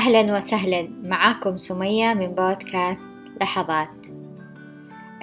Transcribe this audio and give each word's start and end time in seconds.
أهلا 0.00 0.36
وسهلا. 0.38 0.88
معاكم 1.04 1.58
سمية 1.58 2.14
من 2.14 2.26
بودكاست 2.26 3.10
لحظات. 3.40 3.88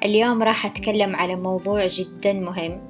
اليوم 0.06 0.44
راح 0.44 0.66
أتكلم 0.66 1.16
على 1.16 1.36
موضوع 1.36 1.88
جدا 1.88 2.34
مهم 2.34 2.82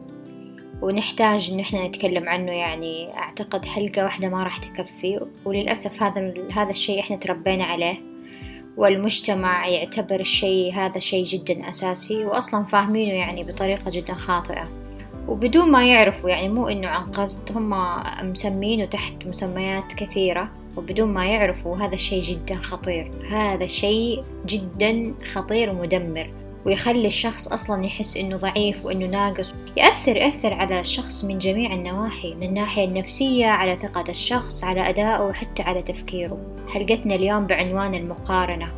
ونحتاج 0.82 1.50
إن 1.52 1.60
إحنا 1.60 1.88
نتكلم 1.88 2.30
عنه. 2.30 2.52
يعني 2.52 3.18
أعتقد 3.18 3.66
حلقة 3.66 4.04
واحدة 4.04 4.30
ما 4.30 4.44
راح 4.44 4.58
تكفي 4.58 5.20
وللأسف 5.46 6.04
هذا 6.04 6.34
هذا 6.52 6.72
الشيء 6.72 7.00
إحنا 7.00 7.16
تربينا 7.16 7.64
عليه 7.64 8.02
والمجتمع 8.78 9.68
يعتبر 9.68 10.20
الشيء 10.20 10.74
هذا 10.74 11.00
شيء 11.00 11.24
جدا 11.24 11.70
أساسي 11.70 12.26
وأصلا 12.26 12.66
فاهمينه 12.66 13.14
يعني 13.14 13.44
بطريقة 13.44 13.92
جدا 13.92 14.14
خاطئة. 14.14 14.68
وبدون 15.28 15.72
ما 15.72 15.86
يعرفوا 15.86 16.30
يعني 16.30 16.50
مو 16.50 16.68
إنه 16.68 16.88
عن 16.88 17.12
قصد 17.12 17.58
هم 17.58 17.74
مسمينه 18.32 18.86
تحت 18.86 19.26
مسميات 19.26 19.94
كثيرة. 19.94 20.50
وبدون 20.78 21.14
ما 21.14 21.26
يعرفوا 21.26 21.78
هذا 21.78 21.96
الشيء 21.96 22.24
جدا 22.24 22.56
خطير. 22.56 23.12
هذا 23.30 23.64
الشيء 23.64 24.24
جدا 24.46 25.14
خطير 25.34 25.70
ومدمر. 25.70 26.30
ويخلي 26.66 27.08
الشخص 27.08 27.48
أصلا 27.48 27.86
يحس 27.86 28.18
إنه 28.18 28.38
ضعيف 28.38 28.86
وإنه 28.86 29.06
ناقص. 29.06 29.54
يأثر 29.78 30.18
يأثر 30.18 30.54
على 30.54 30.80
الشخص 30.80 31.24
من 31.24 31.40
جميع 31.40 31.74
النواحي 31.74 32.34
من 32.34 32.44
الناحية 32.44 32.86
النفسية 32.86 33.46
على 33.46 33.78
ثقة 33.82 34.06
الشخص 34.10 34.64
على 34.64 34.90
أدائه 34.90 35.22
وحتى 35.22 35.64
على 35.64 35.82
تفكيره. 35.82 36.38
حلقتنا 36.68 37.16
اليوم 37.16 37.48
بعنوان 37.48 37.94
المقارنة. 37.94 38.72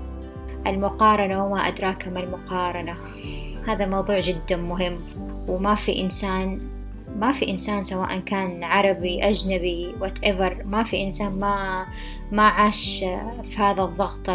المقارنة 0.68 1.46
وما 1.46 1.68
أدراك 1.68 2.08
ما 2.08 2.20
المقارنة. 2.20 2.98
هذا 3.68 3.86
موضوع 3.86 4.20
جدا 4.20 4.56
مهم. 4.56 4.98
وما 5.48 5.76
في 5.76 6.02
إنسان 6.02 6.62
ما 7.16 7.32
في 7.32 7.50
إنسان 7.50 7.84
سواء 7.84 8.20
كان 8.20 8.64
عربي 8.64 9.24
أجنبي 9.24 9.96
whatever 10.02 10.66
ما 10.66 10.84
في 10.84 11.04
إنسان 11.04 11.40
ما 11.40 11.86
ما 12.32 12.44
عاش 12.44 13.00
في 13.52 13.58
هذا 13.58 13.84
الضغط 13.84 14.30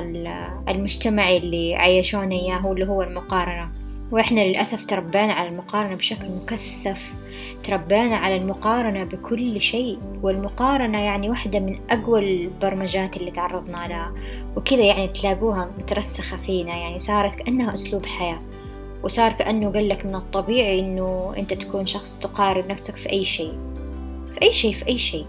المجتمعي 0.69 1.37
اللي 1.37 1.75
عيشونا 1.75 2.35
إياه 2.35 2.73
اللي 2.73 2.87
هو 2.87 3.03
المقارنة. 3.03 3.69
وإحنا 4.11 4.41
للأسف 4.41 4.85
تربينا 4.85 5.33
على 5.33 5.49
المقارنة 5.49 5.95
بشكل 5.95 6.25
مكثف. 6.43 7.13
تربينا 7.65 8.17
على 8.17 8.37
المقارنة 8.37 9.05
بكل 9.05 9.61
شيء. 9.61 9.99
والمقارنة 10.23 10.99
يعني 10.99 11.31
واحدة 11.31 11.61
من 11.61 11.79
أقوى 11.91 12.21
البرمجات 12.21 13.17
اللي 13.17 13.31
تعرضنا 13.31 13.89
لها. 13.89 14.13
وكذا 14.57 14.85
يعني 14.85 15.09
تلاقوها 15.09 15.71
مترسخة 15.79 16.37
فينا. 16.37 16.77
يعني 16.77 16.99
صارت 16.99 17.35
كأنها 17.35 17.75
أسلوب 17.75 18.07
حياة. 18.07 18.41
وصار 19.05 19.33
كأنه 19.33 19.73
قال 19.73 19.89
لك 19.89 20.07
من 20.07 20.15
الطبيعي 20.15 20.81
إنه 20.81 21.35
أنت 21.39 21.55
تكون 21.55 21.87
شخص 21.87 22.19
تقارن 22.19 22.69
نفسك 22.69 22.97
في 22.97 23.13
أي 23.13 23.25
شيء. 23.25 23.53
في 24.35 24.43
أي 24.43 24.53
شيء 24.53 24.75
في 24.75 24.89
أي 24.89 24.99
شيء. 24.99 25.27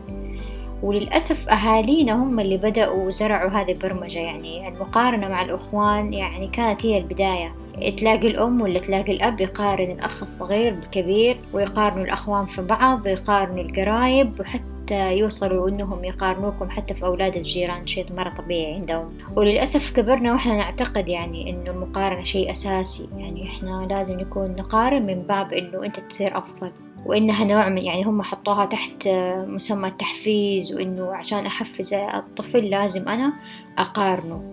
وللأسف 0.84 1.50
أهالينا 1.50 2.14
هم 2.14 2.40
اللي 2.40 2.58
بدأوا 2.58 3.12
زرعوا 3.12 3.50
هذه 3.50 3.72
البرمجة. 3.72 4.20
يعني 4.20 4.67
المقارنة 4.67 5.28
مع 5.28 5.42
الأخوان 5.42 6.14
يعني 6.14 6.48
كانت 6.48 6.86
هي 6.86 6.98
البداية. 6.98 7.56
تلاقي 7.98 8.28
الأم 8.28 8.62
ولا 8.62 8.80
تلاقي 8.80 9.12
الأب 9.12 9.42
يقارن 9.42 9.92
الأخ 9.92 10.22
الصغير 10.22 10.73
بالكبير 10.73 11.38
ويقارنوا 11.54 12.04
الأخوان 12.04 12.45
في 12.45 12.62
بعض 12.62 13.06
ويقارنوا 13.06 13.64
القرايب 13.64 14.39
وحتى 14.39 14.75
حتى 14.86 15.17
يوصلوا 15.17 15.69
إنهم 15.69 16.05
يقارنوكم 16.05 16.69
حتى 16.69 16.94
في 16.94 17.05
أولاد 17.05 17.36
الجيران 17.36 17.88
شيء 17.88 18.05
مرة 18.17 18.30
طبيعي 18.30 18.73
عندهم. 18.73 19.14
وللأسف 19.36 19.92
كبرنا 19.92 20.33
وإحنا 20.33 20.58
نعتقد 20.58 21.08
يعني 21.08 21.50
إنه 21.50 21.72
المقارنة 21.72 22.23
شيء 22.23 22.52
أساسي. 22.52 23.09
يعني 23.17 23.47
إحنا 23.47 23.88
لازم 23.89 24.19
نكون 24.19 24.55
نقارن 24.55 25.05
من 25.05 25.22
باب 25.22 25.53
إنه 25.53 25.86
أنت 25.86 26.00
تصير 26.00 26.38
أفضل. 26.38 26.72
وإنها 27.05 27.45
نوع 27.45 27.69
من 27.69 27.81
يعني 27.81 28.03
هم 28.03 28.22
حطوها 28.22 28.66
تحت 28.66 29.08
مسمى 29.47 29.88
التحفيز 29.88 30.73
وإنه 30.73 31.16
عشان 31.16 31.45
أحفز 31.45 31.94
الطفل 31.94 32.70
لازم 32.70 33.10
أنا 33.10 33.33
أقارنه. 33.77 34.43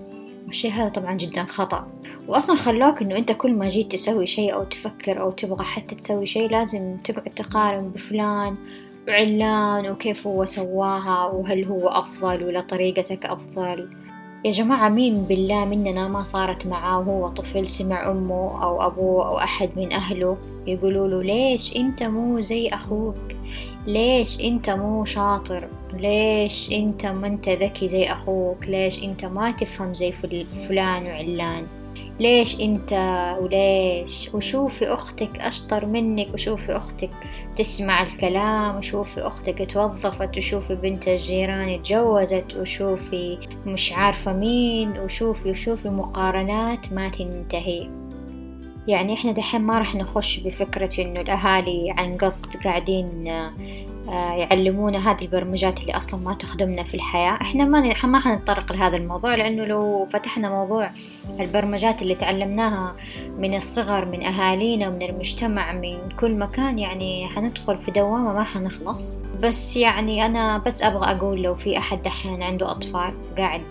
والشيء 0.47 0.73
هذا 0.73 0.89
طبعا 0.89 1.15
جدا 1.15 1.45
خطأ. 1.45 1.87
وأصلا 2.29 2.57
خلاك 2.57 3.03
إنه 3.03 3.17
أنت 3.17 3.33
كل 3.33 3.53
ما 3.53 3.69
جيت 3.69 3.93
تسوي 3.93 4.27
شيء 4.27 4.55
أو 4.55 4.65
تفكر 4.65 5.21
أو 5.21 5.31
تبغى 5.31 5.65
حتى 5.65 5.95
تسوي 5.95 6.27
شيء 6.27 6.51
لازم 6.51 6.97
تقعد 7.05 7.33
تقارن 7.37 7.89
بفلان 7.89 8.57
وعلان 9.09 9.91
وكيف 9.91 10.27
هو 10.27 10.45
سواها 10.45 11.27
وهل 11.27 11.65
هو 11.65 11.89
أفضل 11.89 12.45
ولا 12.45 12.61
طريقتك 12.61 13.27
أفضل. 13.27 13.89
يا 14.45 14.51
جماعة 14.51 14.89
مين 14.89 15.23
بالله 15.23 15.65
مننا 15.65 16.09
ما 16.09 16.23
صارت 16.23 16.67
معاه 16.67 16.99
وهو 16.99 17.29
طفل 17.29 17.69
سمع 17.69 18.11
أمه 18.11 18.65
أو 18.65 18.87
أبوه 18.87 19.29
أو 19.29 19.39
أحد 19.39 19.71
من 19.77 19.93
أهله 19.93 20.37
يقولوا 20.67 21.09
له 21.09 21.23
ليش 21.23 21.77
أنت 21.77 22.03
مو 22.03 22.41
زي 22.41 22.69
أخوك؟ 22.69 23.17
ليش 23.87 24.41
أنت 24.41 24.71
مو 24.71 25.05
شاطر؟ 25.05 25.65
ليش 25.93 26.73
أنت 26.73 27.07
ما 27.07 27.27
أنت 27.27 27.49
ذكي 27.49 27.89
زي 27.89 28.05
أخوك؟ 28.05 28.67
ليش 28.67 29.03
أنت 29.03 29.25
ما 29.25 29.51
تفهم 29.51 29.95
زي 29.95 30.13
فلان 30.69 31.07
وعلان؟ 31.07 31.67
ليش 32.21 32.61
انت 32.61 32.93
وليش؟ 33.41 34.31
وشوفي 34.35 34.89
أختك 34.89 35.39
أشطر 35.39 35.87
منك 35.87 36.35
وشوفي 36.35 36.77
أختك 36.77 37.11
تسمع 37.57 38.03
الكلام 38.03 38.77
وشوفي 38.77 39.21
أختك 39.21 39.71
توظفت 39.73 40.39
وشوفي 40.39 40.75
بنت 40.75 41.09
الجيران 41.09 41.83
تجوزت 41.83 42.57
وشوفي 42.57 43.39
مش 43.67 43.93
عارفة 43.93 44.33
مين 44.33 44.99
وشوفي 44.99 45.51
وشوفي 45.51 45.89
مقارنات 45.89 46.93
ما 46.93 47.09
تنتهي. 47.09 47.89
يعني 48.89 49.15
إحنا 49.15 49.33
دحين 49.33 49.61
ما 49.61 49.79
راح 49.79 49.95
نخش 49.95 50.41
بفكرة 50.41 51.01
إنه 51.01 51.21
الأهالي 51.21 51.95
عن 51.99 52.17
قصد 52.17 52.57
قاعدين 52.65 53.27
يعلمونا 54.09 55.11
هذه 55.11 55.23
البرمجات 55.23 55.81
اللي 55.81 55.97
أصلا 55.97 56.21
ما 56.21 56.35
تخدمنا 56.35 56.83
في 56.83 56.95
الحياة. 56.95 57.33
إحنا 57.33 57.65
ما 57.65 58.05
ما 58.05 58.21
حنتطرق 58.21 58.73
لهذا 58.73 58.97
الموضوع 58.97 59.35
لأنه 59.35 59.65
لو 59.65 60.09
فتحنا 60.13 60.49
موضوع 60.49 60.91
البرمجات 61.41 62.03
اللي 62.03 62.15
تعلمناها 62.15 62.97
من 63.39 63.57
الصغر 63.57 64.05
من 64.05 64.23
أهالينا 64.23 64.89
ومن 64.89 65.03
المجتمع 65.03 65.73
من 65.73 66.09
كل 66.21 66.35
مكان 66.35 66.79
يعني 66.79 67.29
حندخل 67.29 67.79
في 67.79 67.91
دوامة 67.91 68.33
ما 68.33 68.45
حنخلص. 68.45 69.21
بس 69.43 69.77
يعني 69.77 70.27
أنا 70.27 70.59
بس 70.59 70.83
أبغى 70.83 71.11
أقول 71.11 71.43
لو 71.43 71.55
في 71.55 71.79
أحد 71.79 72.03
دحين 72.03 72.43
عنده 72.43 72.71
أطفال 72.71 73.15
قاعد 73.39 73.63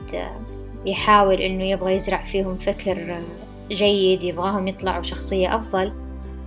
يحاول 0.85 1.41
إنه 1.41 1.63
يبغى 1.63 1.95
يزرع 1.95 2.23
فيهم 2.23 2.57
فكر 2.57 3.21
جيد 3.69 4.23
يبغاهم 4.23 4.67
يطلعوا 4.67 5.03
شخصية 5.03 5.55
أفضل 5.55 5.93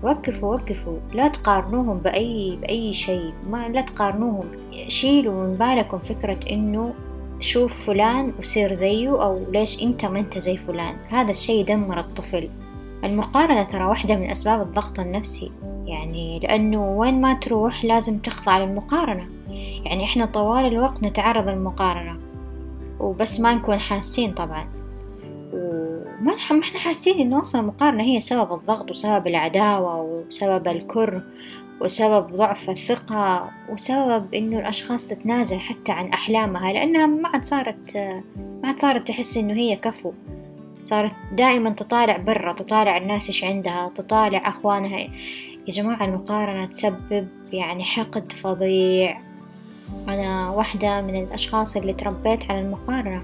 وقفوا 0.05 0.55
وقفوا. 0.55 0.99
لا 1.15 1.29
تقارنوهم 1.29 1.99
بأي 1.99 2.59
بأي 2.63 2.95
شيء. 2.95 3.33
ما 3.51 3.69
لا 3.69 3.81
تقارنوهم. 3.81 4.45
شيلوا 4.89 5.47
من 5.47 5.55
بالكم 5.55 5.99
فكرة 5.99 6.39
إنه 6.51 6.95
شوف 7.41 7.87
فلان 7.87 8.33
وصير 8.39 8.73
زيه 8.73 9.23
أو 9.23 9.51
ليش 9.53 9.83
أنت 9.83 10.05
ما 10.05 10.19
أنت 10.19 10.39
زي 10.39 10.57
فلان. 10.57 10.97
هذا 11.09 11.31
الشيء 11.31 11.61
يدمر 11.61 12.01
الطفل. 12.01 12.49
المقارنة 13.05 13.63
ترى 13.63 13.85
واحدة 13.85 14.17
من 14.17 14.31
أسباب 14.31 14.61
الضغط 14.61 15.01
النفسي. 15.01 15.53
يعني 15.87 16.41
لأنه 16.41 16.91
وين 16.91 17.21
ما 17.21 17.35
تروح 17.35 17.85
لازم 17.85 18.19
تخضع 18.19 18.59
للمقارنة. 18.59 19.29
يعني 19.85 20.05
إحنا 20.05 20.27
طوال 20.27 20.65
الوقت 20.65 21.03
نتعرض 21.03 21.49
للمقارنة. 21.49 22.19
وبس 23.01 23.41
ما 23.41 23.55
نكون 23.55 23.79
حاسين 23.79 24.33
طبعا. 24.33 24.69
ما 26.21 26.35
إحنا 26.35 26.79
حاسين 26.79 27.21
إنه 27.21 27.41
أصلا 27.41 27.61
المقارنة 27.61 28.03
هي 28.03 28.21
سبب 28.21 28.55
الضغط 28.55 28.91
وسبب 28.91 29.27
العداوة 29.27 30.03
وسبب 30.03 30.69
الكره 30.69 31.23
وسبب 31.81 32.37
ضعف 32.37 32.71
الثقة 32.71 33.51
وسبب 33.69 34.35
إنه 34.35 34.59
الأشخاص 34.59 35.07
تتنازل 35.07 35.61
حتى 35.61 35.93
عن 35.93 36.09
أحلامها. 36.09 36.73
لأنها 36.73 37.07
ما 37.07 37.29
عاد 37.29 37.45
صارت 37.45 37.97
ما 37.97 38.69
عاد 38.69 38.81
صارت 38.81 39.09
تحس 39.09 39.37
إنه 39.37 39.55
هي 39.55 39.77
كفو. 39.77 40.13
صارت 40.83 41.13
دائما 41.33 41.71
تطالع 41.71 42.17
برا 42.17 42.53
تطالع 42.53 42.97
الناس 42.97 43.29
إيش 43.29 43.45
عندها 43.45 43.91
تطالع 43.95 44.49
أخوانها. 44.49 44.99
يا 44.99 45.73
جماعة 45.73 46.05
المقارنة 46.05 46.67
تسبب 46.67 47.29
يعني 47.53 47.85
حقد 47.85 48.33
فظيع. 48.33 49.21
أنا 50.09 50.51
واحدة 50.51 51.01
من 51.01 51.23
الأشخاص 51.23 51.77
اللي 51.77 51.93
تربيت 51.93 52.51
على 52.51 52.61
المقارنة. 52.61 53.23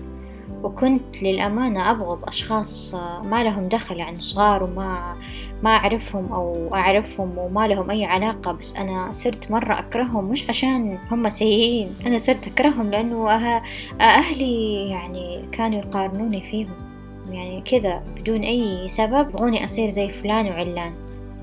وكنت 0.62 1.22
للأمانة 1.22 1.90
أبغض 1.90 2.24
أشخاص 2.24 2.94
ما 3.24 3.44
لهم 3.44 3.68
دخل 3.68 3.96
يعني 3.96 4.20
صغار 4.20 4.62
وما 4.62 5.16
ما 5.62 5.70
أعرفهم 5.70 6.32
أو 6.32 6.74
أعرفهم 6.74 7.38
وما 7.38 7.68
لهم 7.68 7.90
أي 7.90 8.04
علاقة 8.04 8.52
بس 8.52 8.76
أنا 8.76 9.12
صرت 9.12 9.50
مرة 9.50 9.78
أكرههم 9.78 10.24
مش 10.24 10.48
عشان 10.48 10.98
هم 11.10 11.30
سيئين 11.30 11.88
أنا 12.06 12.18
صرت 12.18 12.46
أكرههم 12.46 12.90
لأنه 12.90 13.30
أه 13.30 13.62
أهلي 14.00 14.88
يعني 14.88 15.44
كانوا 15.52 15.78
يقارنوني 15.78 16.40
فيهم. 16.50 16.90
يعني 17.30 17.60
كذا 17.60 18.02
بدون 18.16 18.40
أي 18.40 18.88
سبب 18.88 19.28
يبغوني 19.28 19.64
أصير 19.64 19.90
زي 19.90 20.08
فلان 20.08 20.46
وعلان. 20.46 20.92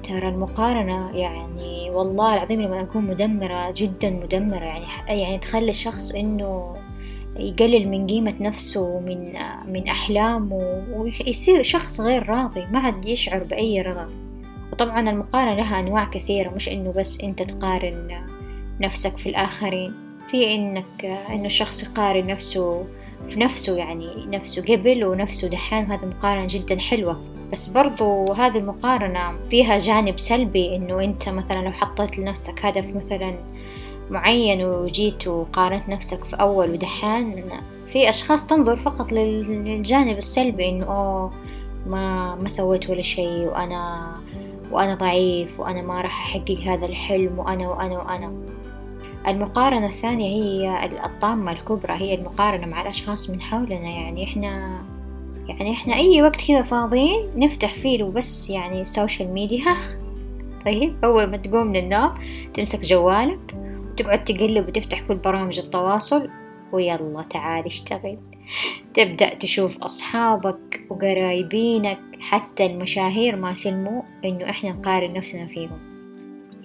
ترى 0.04 0.30
المقارنة 0.30 1.18
يعني 1.18 1.90
والله 1.90 2.34
العظيم 2.34 2.62
لما 2.62 2.81
أكون 2.81 3.06
مدمرة 3.06 3.72
جدا 3.72 4.10
مدمرة 4.10 4.64
يعني 4.64 4.86
يعني 5.22 5.38
تخلي 5.38 5.69
الشخص 5.69 6.16
إنه 6.16 6.75
يقلل 7.39 7.88
من 7.88 8.07
قيمة 8.07 8.34
نفسه 8.39 8.81
ومن 8.81 9.34
من 9.68 9.88
أحلامه 9.88 10.84
ويصير 10.95 11.63
شخص 11.63 12.01
غير 12.01 12.30
راضي 12.30 12.66
ما 12.72 12.80
عاد 12.80 13.06
يشعر 13.06 13.44
بأي 13.44 13.81
رضا. 13.81 14.10
وطبعا 14.72 15.10
المقارنة 15.10 15.56
لها 15.56 15.80
أنواع 15.80 16.06
كثيرة 16.06 16.50
مش 16.50 16.69
إنه 16.69 16.94
بس 16.98 17.22
أنت 17.22 17.42
تقارن 17.42 18.22
نفسك 18.80 19.18
في 19.18 19.30
الآخرين 19.30 19.94
في 20.31 20.56
إنك 20.56 21.06
إنه 21.06 21.45
الشخص 21.45 21.84
يقارن 21.84 22.28
نفسه 22.28 22.86
في 23.30 23.36
نفسه 23.36 23.78
يعني 23.78 24.25
نفسه 24.25 24.62
قبل 24.62 25.04
ونفسه 25.06 25.48
دحين 25.48 25.86
هذه 25.86 26.06
مقارنة 26.06 26.48
جدا 26.48 26.80
حلوة. 26.80 27.24
بس 27.51 27.68
برضو 27.68 28.33
هذه 28.33 28.57
المقارنة 28.57 29.40
فيها 29.50 29.78
جانب 29.78 30.19
سلبي 30.19 30.75
إنه 30.75 31.04
أنت 31.04 31.30
مثلا 31.30 31.66
لو 31.66 31.72
حطيت 31.72 32.19
لنفسك 32.19 32.66
هدف 32.66 32.86
مثلا 32.95 33.36
معين 34.12 34.65
وجيت 34.65 35.27
وقارنت 35.27 35.89
نفسك 35.89 36.24
في 36.24 36.36
أول 36.36 36.69
ودحين 36.69 37.44
في 37.94 38.09
أشخاص 38.09 38.45
تنظر 38.45 38.77
فقط 38.77 39.12
للجانب 39.12 40.18
السلبي 40.18 40.69
إنه 40.69 40.86
أوه 40.86 41.31
ما 41.88 42.36
ما 42.36 42.50
سويت 42.50 42.89
ولا 42.89 43.01
شيء 43.01 43.48
وأنا 43.48 44.12
وأنا 44.71 44.95
ضعيف 44.95 45.59
وأنا 45.59 45.81
ما 45.81 46.01
راح 46.01 46.25
أحقق 46.25 46.59
هذا 46.65 46.86
الحلم 46.86 47.39
وأنا 47.39 47.69
وأنا 47.69 47.98
وأنا. 47.98 48.31
المقارنة 49.27 49.88
الثانية 49.88 50.30
هي 50.30 50.86
الطامة 51.06 51.51
الكبرى 51.51 51.94
هي 51.94 52.15
المقارنة 52.15 52.68
مع 52.68 52.81
الأشخاص 52.81 53.30
من 53.30 53.42
حولنا. 53.42 53.89
يعني 53.89 54.24
إحنا 54.24 54.81
يعني 55.48 55.74
إحنا 55.74 55.95
أي 55.95 56.21
وقت 56.21 56.48
كذا 56.48 56.63
فاضيين 56.63 57.30
نفتح 57.36 57.74
فيه 57.74 58.04
وبس 58.04 58.50
يعني 58.50 58.81
ال 58.81 58.89
social 58.89 59.34
media 59.34 59.75
طيب 60.65 60.95
أول 61.04 61.25
ما 61.25 61.38
تقوم 61.38 61.68
من 61.68 61.75
النوم 61.75 62.13
تمسك 62.54 62.81
جوالك. 62.81 63.67
وتقعد 64.02 64.26
تقلب 64.26 64.68
وتفتح 64.68 65.02
كل 65.02 65.16
برامج 65.16 65.60
التواصل. 65.60 66.30
ويلا 66.72 67.26
تعال 67.30 67.66
اشتغل. 67.66 68.18
تبدأ 68.94 69.34
تشوف 69.34 69.78
أصحابك 69.78 70.82
وقرايبينك. 70.90 72.00
حتى 72.20 72.66
المشاهير 72.66 73.36
ما 73.36 73.54
سلموا 73.54 74.02
إنه 74.26 74.50
إحنا 74.50 74.70
نقارن 74.72 75.14
نفسنا 75.14 75.48
فيهم. 75.48 75.80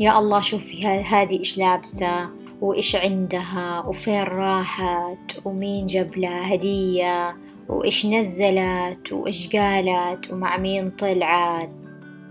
يا 0.01 0.19
الله 0.19 0.41
شوفي 0.41 0.87
هذه 0.87 1.39
إيش 1.39 1.59
لابسة 1.59 2.29
وإيش 2.61 2.97
عندها 2.97 3.85
وفين 3.87 4.23
راحت 4.23 5.39
ومين 5.45 5.87
جاب 5.87 6.17
لها 6.17 6.55
هدية 6.55 7.37
وإيش 7.69 8.07
نزلت 8.07 9.13
وإيش 9.13 9.49
قالت 9.57 10.31
ومع 10.31 10.57
مين 10.57 10.91
طلعت. 10.91 11.71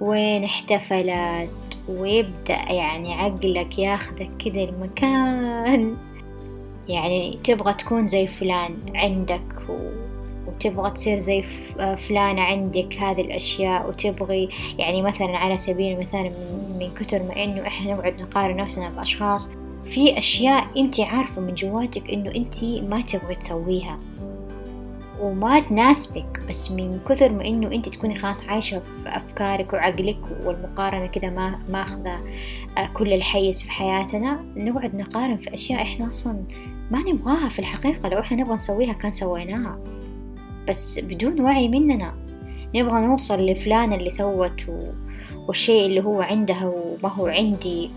وين 0.02 0.44
احتفلت. 0.44 1.61
ويبدأ 1.90 2.72
يعني 2.72 3.14
عقلك 3.14 3.80
ياخدك 3.80 4.30
كذا 4.46 4.64
المكان. 4.64 5.98
يعني 6.88 7.40
تبغى 7.44 7.74
تكون 7.74 8.08
زي 8.08 8.28
فلان 8.28 8.78
عندك 8.96 9.70
و... 9.70 10.02
وتبغى 10.48 10.92
تصير 10.92 11.18
زي 11.18 11.44
فلانة 12.08 12.42
عندك 12.42 12.96
هذه 12.96 13.22
الأشياء 13.22 13.90
وتبغي 13.90 14.50
يعني 14.78 15.02
مثلا 15.02 15.38
على 15.38 15.58
سبيل 15.58 15.94
المثال 15.94 16.24
من, 16.24 16.78
من 16.80 16.90
كتر 16.96 17.24
ما 17.24 17.44
إنه 17.44 17.68
إحنا 17.68 17.94
نقعد 17.94 18.22
نقارن 18.22 18.56
نفسنا 18.56 18.90
بأشخاص 18.90 19.50
في 19.92 20.18
أشياء 20.18 20.68
أنت 20.78 21.00
عارفة 21.00 21.42
من 21.42 21.56
جواتك 21.56 22.10
إنه 22.10 22.32
أنت 22.36 22.64
ما 22.64 23.02
تبغي 23.02 23.36
تسويها. 23.36 24.00
وما 25.22 25.60
تناسبك 25.60 26.40
بس 26.50 26.72
من 26.72 27.00
كثر 27.10 27.32
ما 27.32 27.46
إنه 27.46 27.72
أنت 27.72 27.90
تكوني 27.90 28.16
خلاص 28.16 28.48
عايشة 28.48 28.80
في 28.80 29.10
أفكارك 29.10 29.74
وعقلك 29.74 30.20
والمقارنة 30.46 31.06
كذا 31.06 31.30
ما 31.30 31.60
ماخذة 31.70 32.20
آه، 32.78 32.88
كل 32.94 33.14
الحيز 33.14 33.62
في 33.62 33.72
حياتنا 33.72 34.46
نقعد 34.56 34.96
نقارن 34.96 35.38
في 35.38 35.54
أشياء 35.54 35.82
إحنا 35.82 36.08
أصلا 36.08 36.44
ما 36.92 37.00
نبغاها 37.00 37.50
في 37.50 37.60
الحقيقة 37.60 38.10
لو 38.10 38.20
إحنا 38.20 38.38
نبغى 38.38 38.56
نسويها 38.56 38.94
كان 38.94 39.12
سويناها 39.12 39.80
بس 40.68 41.00
بدون 41.00 41.42
وعي 41.42 41.68
مننا 41.68 42.14
نبغى 42.76 43.02
نوصل 43.02 43.46
لفلان 43.46 43.94
اللي 43.94 44.10
سوت. 44.10 44.62
والشيء 45.48 45.86
اللي 45.86 46.04
هو 46.04 46.22
عندها 46.22 46.66
وما 46.66 47.10
هو 47.10 47.28
عندي 47.28 47.90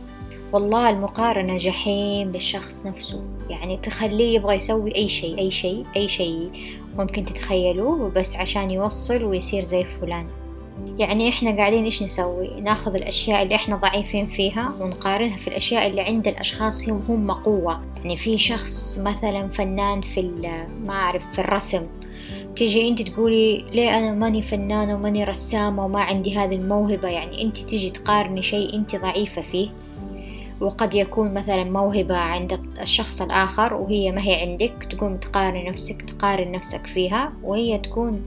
والله 0.55 0.91
المقارنة 0.91 1.59
جحيم 1.59 2.33
للشخص 2.33 2.87
نفسه. 2.87 3.23
يعني 3.51 3.77
تخليه 3.77 4.35
يبغى 4.35 4.55
يسوي 4.55 4.97
أي 4.97 5.09
شيء 5.09 5.39
أي 5.39 5.51
شيء 5.51 5.87
أي 5.97 6.09
شيء 6.09 6.51
ممكن 6.99 7.25
تتخيلوه 7.25 8.11
بس 8.11 8.37
عشان 8.37 8.71
يوصل 8.71 9.25
ويصير 9.25 9.63
زي 9.63 9.85
فلان. 9.85 10.27
يعني 10.99 11.29
إحنا 11.29 11.57
قاعدين 11.57 11.85
إيش 11.85 12.03
نسوي؟ 12.03 12.61
ناخذ 12.61 12.95
الأشياء 12.95 13.43
اللي 13.43 13.55
إحنا 13.55 13.77
ضعيفين 13.77 14.27
فيها 14.27 14.73
ونقارنها 14.81 15.37
في 15.37 15.49
الأشياء 15.49 15.87
اللي 15.87 16.01
عند 16.01 16.29
الأشخاص 16.29 16.89
هم 16.89 17.03
هم 17.09 17.33
قوة 17.33 17.81
يعني 17.97 18.17
في 18.17 18.39
شخص 18.39 18.99
مثلا 18.99 19.49
فنان 19.49 20.01
في 20.01 20.23
ما 20.87 20.93
أعرف 20.93 21.23
في 21.33 21.39
الرسم. 21.39 21.87
تيجي 22.57 22.89
أنت 22.89 23.03
تقولي 23.03 23.65
ليه 23.73 23.99
أنا 23.99 24.13
ماني 24.13 24.43
فنانة 24.43 24.95
وماني 24.95 25.25
رسامة 25.25 25.85
وما 25.85 26.01
عندي 26.01 26.39
هذه 26.39 26.55
الموهبة؟ 26.55 27.09
يعني 27.09 27.43
أنت 27.43 27.59
تيجي 27.59 27.91
تقارني 27.91 28.43
شيء 28.43 28.75
أنت 28.75 28.97
ضعيفة 28.97 29.43
فيه. 29.43 29.69
وقد 30.61 30.95
يكون 30.95 31.35
مثلا 31.35 31.65
موهبة 31.65 32.17
عند 32.17 32.61
الشخص 32.81 33.23
الآخر 33.23 33.75
وهي 33.75 34.13
ما 34.13 34.23
هي 34.23 34.35
عندك 34.35 34.87
تقوم 34.91 35.17
تقارن 35.17 35.65
نفسك 35.65 36.03
تقارن 36.03 36.53
نفسك 36.53 36.87
فيها 36.87 37.33
وهي 37.43 37.79
تكون 37.79 38.23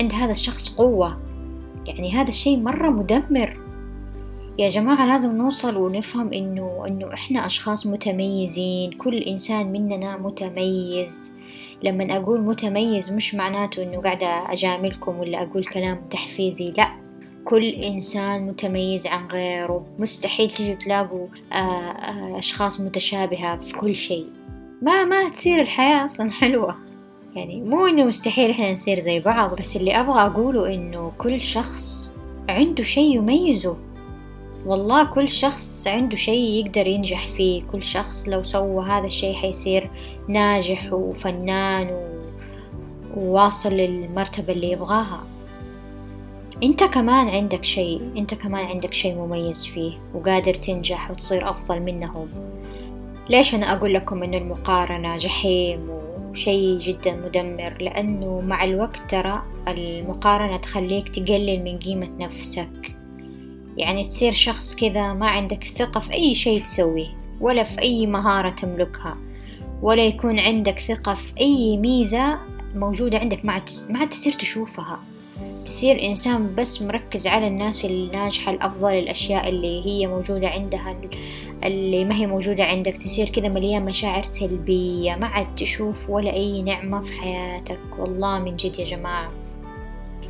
عند 0.00 0.12
هذا 0.12 0.32
الشخص 0.32 0.74
قوة. 0.74 1.18
يعني 1.86 2.12
هذا 2.12 2.28
الشيء 2.28 2.58
مرة 2.58 2.90
مدمر. 2.90 3.56
يا 4.58 4.68
جماعة 4.68 5.06
لازم 5.06 5.36
نوصل 5.36 5.76
ونفهم 5.76 6.32
إنه 6.32 6.84
إنه 6.86 7.14
إحنا 7.14 7.46
أشخاص 7.46 7.86
متميزين 7.86 8.90
كل 8.92 9.18
إنسان 9.18 9.72
مننا 9.72 10.16
متميز. 10.16 11.32
لما 11.82 12.16
أقول 12.16 12.40
متميز 12.40 13.12
مش 13.12 13.34
معناته 13.34 13.82
إنه 13.82 14.00
قاعدة 14.00 14.52
أجاملكم 14.52 15.18
ولا 15.18 15.42
أقول 15.42 15.64
كلام 15.64 16.00
تحفيزي 16.10 16.72
لأ. 16.76 17.05
كل 17.46 17.68
إنسان 17.68 18.46
متميز 18.46 19.06
عن 19.06 19.26
غيره. 19.26 19.86
مستحيل 19.98 20.50
تجي 20.50 20.74
تلاقوا 20.74 21.26
آه، 21.52 21.56
آه، 21.56 22.38
أشخاص 22.38 22.80
متشابهة 22.80 23.56
في 23.56 23.72
كل 23.72 23.96
شيء. 23.96 24.26
ما 24.82 25.04
ما 25.04 25.28
تصير 25.28 25.60
الحياة 25.60 26.04
أصلا 26.04 26.30
حلوة. 26.30 26.76
يعني 27.36 27.60
مو 27.60 27.86
إنه 27.86 28.04
مستحيل 28.04 28.50
إحنا 28.50 28.72
نصير 28.72 29.00
زي 29.00 29.20
بعض 29.20 29.60
بس 29.60 29.76
اللي 29.76 30.00
أبغى 30.00 30.20
أقوله 30.20 30.74
إنه 30.74 31.12
كل 31.18 31.42
شخص 31.42 32.12
عنده 32.48 32.84
شيء 32.84 33.16
يميزه. 33.16 33.76
والله 34.66 35.04
كل 35.04 35.28
شخص 35.28 35.86
عنده 35.86 36.16
شيء 36.16 36.66
يقدر 36.66 36.86
ينجح 36.86 37.28
فيه. 37.28 37.62
كل 37.62 37.84
شخص 37.84 38.28
لو 38.28 38.44
سوى 38.44 38.84
هذا 38.84 39.06
الشيء 39.06 39.34
حيصير 39.34 39.90
ناجح 40.28 40.92
وفنان 40.92 41.88
و... 41.90 42.00
وواصل 43.16 43.72
للمرتبة 43.72 44.52
اللي 44.52 44.70
يبغاها. 44.70 45.35
انت 46.62 46.84
كمان 46.84 47.28
عندك 47.28 47.64
شيء 47.64 48.12
انت 48.16 48.34
كمان 48.34 48.66
عندك 48.66 48.94
شيء 48.94 49.14
مميز 49.14 49.66
فيه 49.66 49.92
وقادر 50.14 50.54
تنجح 50.54 51.10
وتصير 51.10 51.50
أفضل 51.50 51.80
منهم. 51.80 52.28
ليش 53.30 53.54
أنا 53.54 53.72
أقول 53.72 53.94
لكم 53.94 54.22
إنه 54.22 54.36
المقارنة 54.36 55.18
جحيم 55.18 55.90
وشيء 55.90 56.78
جدا 56.78 57.16
مدمر؟ 57.16 57.82
لأنه 57.82 58.40
مع 58.40 58.64
الوقت 58.64 59.00
ترى 59.08 59.42
المقارنة 59.68 60.56
تخليك 60.56 61.08
تقلل 61.08 61.64
من 61.64 61.78
قيمة 61.78 62.08
نفسك. 62.18 62.96
يعني 63.76 64.04
تصير 64.04 64.32
شخص 64.32 64.76
كذا 64.76 65.12
ما 65.12 65.28
عندك 65.28 65.64
ثقة 65.64 66.00
في 66.00 66.12
أي 66.12 66.34
شيء 66.34 66.62
تسويه 66.62 67.08
ولا 67.40 67.64
في 67.64 67.82
أي 67.82 68.06
مهارة 68.06 68.50
تملكها 68.50 69.16
ولا 69.82 70.04
يكون 70.04 70.38
عندك 70.38 70.78
ثقة 70.78 71.14
في 71.14 71.40
أي 71.40 71.76
ميزة 71.76 72.38
موجودة 72.74 73.18
عندك 73.18 73.44
ما 73.44 73.52
عاد 73.90 74.08
تصير 74.08 74.32
تشوفها. 74.32 75.00
تصير 75.66 76.02
إنسان 76.02 76.54
بس 76.54 76.82
مركز 76.82 77.26
على 77.26 77.46
الناس 77.46 77.84
الناجحة 77.84 78.52
الأفضل 78.52 78.94
الأشياء 78.94 79.48
اللي 79.48 79.86
هي 79.86 80.06
موجودة 80.06 80.48
عندها 80.48 80.96
اللي 81.64 82.04
ما 82.04 82.14
هي 82.14 82.26
موجودة 82.26 82.64
عندك. 82.64 82.96
تصير 82.96 83.28
كذا 83.28 83.48
مليان 83.48 83.84
مشاعر 83.84 84.22
سلبية 84.22 85.14
ما 85.14 85.26
عاد 85.26 85.46
تشوف 85.56 86.10
ولا 86.10 86.32
أي 86.32 86.62
نعمة 86.62 87.00
في 87.00 87.12
حياتك. 87.12 87.78
والله 87.98 88.38
من 88.38 88.56
جد 88.56 88.78
يا 88.78 88.84
جماعة. 88.84 89.30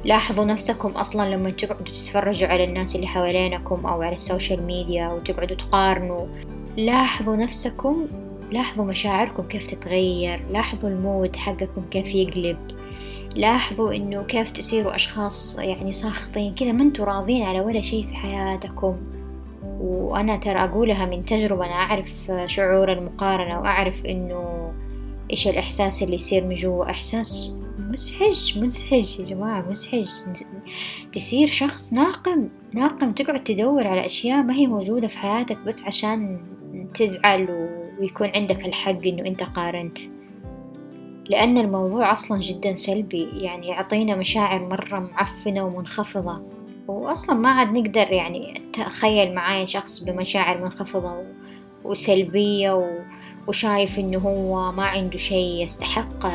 لاحظوا 0.04 0.44
نفسكم 0.44 0.88
أصلا 0.88 1.34
لما 1.34 1.50
تقعدوا 1.50 1.84
تتفرجوا 1.84 2.48
على 2.48 2.64
الناس 2.64 2.96
اللي 2.96 3.06
حوالينكم 3.06 3.86
أو 3.86 4.02
على 4.02 4.14
السوشيال 4.14 4.62
ميديا 4.62 5.08
وتقعدوا 5.08 5.56
تقارنوا. 5.56 6.26
لاحظوا 6.76 7.36
نفسكم 7.36 8.06
لاحظوا 8.50 8.84
مشاعركم 8.84 9.42
كيف 9.42 9.66
تتغير. 9.66 10.40
لاحظوا 10.52 10.90
المود 10.90 11.36
حقكم 11.36 11.82
كيف 11.90 12.06
يقلب. 12.06 12.58
لاحظوا 13.36 13.94
إنه 13.94 14.22
كيف 14.22 14.50
تصيروا 14.50 14.94
أشخاص 14.94 15.58
يعني 15.58 15.92
ساخطين 15.92 16.54
كذا 16.54 16.72
ما 16.72 16.82
أنتوا 16.82 17.04
راضين 17.04 17.42
على 17.42 17.60
ولا 17.60 17.82
شيء 17.82 18.06
في 18.06 18.14
حياتكم. 18.14 18.96
وأنا 19.80 20.36
ترى 20.36 20.64
أقولها 20.64 21.06
من 21.06 21.24
تجربة 21.24 21.66
أنا 21.66 21.74
أعرف 21.74 22.32
شعور 22.46 22.92
المقارنة 22.92 23.60
وأعرف 23.60 24.06
إنه 24.06 24.72
إيش 25.30 25.48
الإحساس 25.48 26.02
اللي 26.02 26.14
يصير 26.14 26.44
من 26.44 26.56
جوا. 26.56 26.90
إحساس 26.90 27.52
مزعج 27.78 28.58
مزعج 28.58 29.20
يا 29.20 29.24
جماعة 29.24 29.68
مزعج 29.68 30.06
تصير 31.12 31.48
شخص 31.48 31.92
ناقم 31.92 32.48
ناقم 32.72 33.12
تقعد 33.12 33.44
تدور 33.44 33.86
على 33.86 34.06
أشياء 34.06 34.42
ما 34.42 34.54
هي 34.54 34.66
موجودة 34.66 35.08
في 35.08 35.18
حياتك 35.18 35.58
بس 35.58 35.84
عشان 35.84 36.40
تزعل 36.94 37.68
ويكون 38.00 38.28
عندك 38.34 38.64
الحق 38.66 39.06
إنه 39.06 39.26
أنت 39.26 39.42
قارنت. 39.42 39.98
لأن 41.30 41.58
الموضوع 41.58 42.12
أصلا 42.12 42.42
جدا 42.42 42.72
سلبي 42.72 43.28
يعني 43.34 43.66
يعطينا 43.66 44.16
مشاعر 44.16 44.68
مرة 44.68 44.98
معفنة 44.98 45.66
ومنخفضة. 45.66 46.42
وأصلا 46.88 47.34
ما 47.34 47.48
عاد 47.48 47.72
نقدر 47.72 48.12
يعني 48.12 48.62
تخيل 48.72 49.34
معايا 49.34 49.64
شخص 49.64 50.04
بمشاعر 50.04 50.64
منخفضة 50.64 51.22
وسلبية 51.84 53.02
وشايف 53.48 53.98
إنه 53.98 54.18
هو 54.18 54.72
ما 54.72 54.84
عنده 54.84 55.18
شيء 55.18 55.62
يستحق 55.62 56.26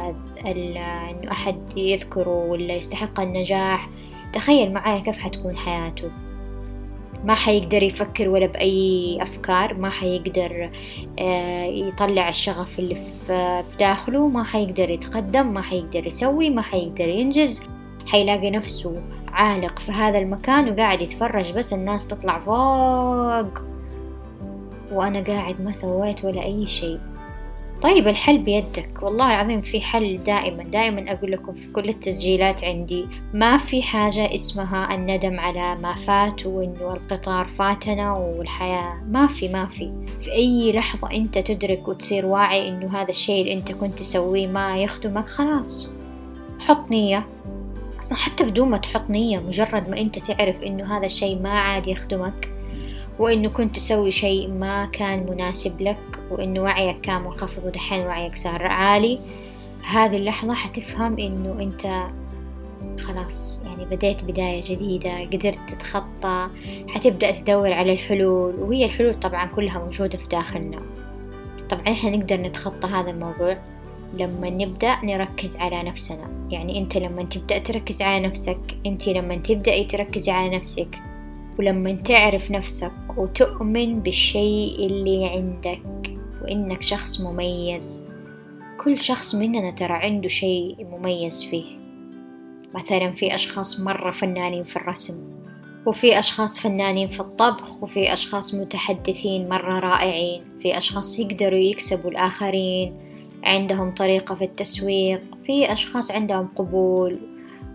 إنه 0.46 1.32
أحد 1.32 1.78
يذكره 1.78 2.46
ولا 2.46 2.76
يستحق 2.76 3.20
النجاح. 3.20 3.90
تخيل 4.34 4.74
معايا 4.74 5.02
كيف 5.02 5.18
حتكون 5.18 5.58
حياته. 5.58 6.12
ما 7.26 7.36
حيقدر 7.36 7.84
يفكر 7.84 8.30
ولا 8.30 8.46
بأي 8.46 9.18
أفكار 9.22 9.74
ما 9.74 9.90
حيقدر 9.90 10.70
آه، 11.20 11.66
يطلع 11.66 12.30
الشغف 12.30 12.80
اللي 12.80 12.96
في 13.28 13.64
داخله 13.80 14.28
ما 14.28 14.44
حيقدر 14.44 14.90
يتقدم 14.90 15.54
ما 15.54 15.62
حيقدر 15.62 16.08
يسوي 16.08 16.50
ما 16.50 16.62
حيقدر 16.62 17.08
ينجز. 17.10 17.64
حيلاقي 18.08 18.52
نفسه 18.52 19.04
عالق 19.28 19.80
في 19.80 19.92
هذا 19.92 20.18
المكان 20.18 20.70
وقاعد 20.70 21.02
يتفرج 21.02 21.52
بس 21.52 21.74
الناس 21.74 22.08
تطلع 22.08 22.40
فوق. 22.40 23.62
وأنا 24.92 25.24
قاعد 25.24 25.62
ما 25.62 25.74
سويت 25.74 26.26
ولا 26.26 26.44
أي 26.44 26.68
شيء. 26.68 27.00
طيب 27.82 28.08
الحل 28.08 28.38
بيدك. 28.38 28.90
والله 29.02 29.32
العظيم 29.32 29.62
في 29.62 29.82
حل 29.82 30.24
دائما. 30.24 30.64
دائما 30.64 31.12
أقول 31.12 31.32
لكم 31.32 31.54
في 31.54 31.72
كل 31.72 31.90
التسجيلات 31.90 32.64
عندي 32.64 33.06
ما 33.34 33.58
في 33.58 33.82
حاجة 33.82 34.36
اسمها 34.36 34.96
الندم 34.96 35.40
على 35.40 35.76
ما 35.76 35.96
فات 35.96 36.46
وإنه 36.46 36.94
القطار 36.94 37.48
فاتنا 37.48 38.14
والحياة. 38.14 39.02
ما 39.10 39.28
في 39.28 39.48
ما 39.48 39.66
في. 39.66 39.92
في 40.22 40.32
أي 40.32 40.72
لحظة 40.72 41.12
أنت 41.12 41.38
تدرك 41.38 41.88
وتصير 41.88 42.26
واعي 42.26 42.70
إنه 42.70 43.02
هذا 43.02 43.10
الشيء 43.10 43.42
اللي 43.42 43.54
أنت 43.54 43.72
كنت 43.72 44.00
تسويه 44.00 44.48
ما 44.48 44.78
يخدمك 44.78 45.30
خلاص. 45.30 45.94
حط 46.60 46.92
نية. 46.92 47.28
أصلا 48.00 48.18
حتى 48.18 48.44
بدون 48.44 48.70
ما 48.70 48.78
تحط 48.78 49.10
نية 49.10 49.40
مجرد 49.40 49.90
ما 49.90 49.98
أنت 49.98 50.20
تعرف 50.20 50.64
إنه 50.64 50.98
هذا 50.98 51.06
الشيء 51.06 51.42
ما 51.42 51.50
عاد 51.50 51.88
يخدمك 51.88 52.51
وإنه 53.20 53.50
كنت 53.50 53.76
تسوي 53.76 54.12
شيء 54.12 54.48
ما 54.48 54.86
كان 54.86 55.26
مناسب 55.30 55.82
لك 55.82 56.20
وإنه 56.32 56.62
وعيك 56.62 57.02
كان 57.02 57.22
منخفض 57.22 57.66
ودحين 57.66 58.02
وعيك 58.02 58.38
صار 58.38 58.68
عالي. 58.68 59.20
هذه 59.84 60.16
اللحظة 60.18 60.54
حتفهم 60.54 61.20
إنه 61.20 61.56
أنت 61.60 62.08
خلاص 63.02 63.62
يعني 63.66 63.86
بديت 63.86 64.24
بداية 64.24 64.62
جديدة 64.62 65.20
قدرت 65.24 65.60
تتخطى 65.70 66.48
حتبدأ 66.88 67.32
تدور 67.32 67.74
على 67.74 67.94
الحلول. 67.94 68.56
وهي 68.56 68.86
الحلول 68.86 69.20
طبعا 69.20 69.46
كلها 69.46 69.80
موجودة 69.80 70.18
في 70.18 70.28
داخلنا. 70.28 70.82
طبعا 71.70 71.84
إحنا 71.88 72.10
نقدر 72.10 72.36
نتخطى 72.36 72.88
هذا 72.88 73.10
الموضوع 73.12 73.58
لما 74.14 74.50
نبدأ 74.50 74.98
نركز 75.04 75.58
على 75.58 75.84
نفسنا. 75.84 76.48
يعني 76.50 76.80
أنت 76.80 76.98
لما 76.98 77.24
تبدأ 77.24 77.60
تركز 77.60 78.02
على 78.02 78.28
نفسك 78.28 78.60
أنت 78.86 79.08
لما 79.08 79.36
تبدأي 79.36 79.84
تركزي 79.84 80.32
على 80.32 80.58
نفسك 80.58 81.11
ولما 81.62 81.92
تعرف 81.94 82.52
نفسك 82.52 82.94
وتؤمن 83.18 84.00
بالشيء 84.00 84.76
اللي 84.86 85.26
عندك 85.26 85.82
وإنك 86.42 86.82
شخص 86.82 87.22
مميز. 87.22 88.08
كل 88.84 89.02
شخص 89.02 89.36
مننا 89.36 89.72
ترى 89.72 89.94
عنده 89.94 90.30
شيء 90.30 90.88
مميز 90.92 91.44
فيه. 91.44 91.78
مثلا 92.76 93.12
في 93.12 93.36
أشخاص 93.36 93.80
مرة 93.80 94.12
فنانين 94.12 94.64
في 94.64 94.76
الرسم 94.76 95.20
وفي 95.86 96.20
أشخاص 96.20 96.60
فنانين 96.60 97.08
في 97.08 97.20
الطبخ 97.20 97.84
وفي 97.84 98.14
أشخاص 98.14 98.56
متحدثين 98.56 99.50
مرة 99.50 99.80
رائعين. 99.80 100.44
في 100.62 100.78
أشخاص 100.78 101.20
يقدروا 101.20 101.60
يكسبوا 101.60 102.12
الآخرين 102.12 102.94
عندهم 103.44 103.92
طريقة 103.96 104.36
في 104.36 104.44
التسويق. 104.44 105.22
في 105.46 105.74
أشخاص 105.74 106.12
عندهم 106.12 106.48
قبول 106.56 107.20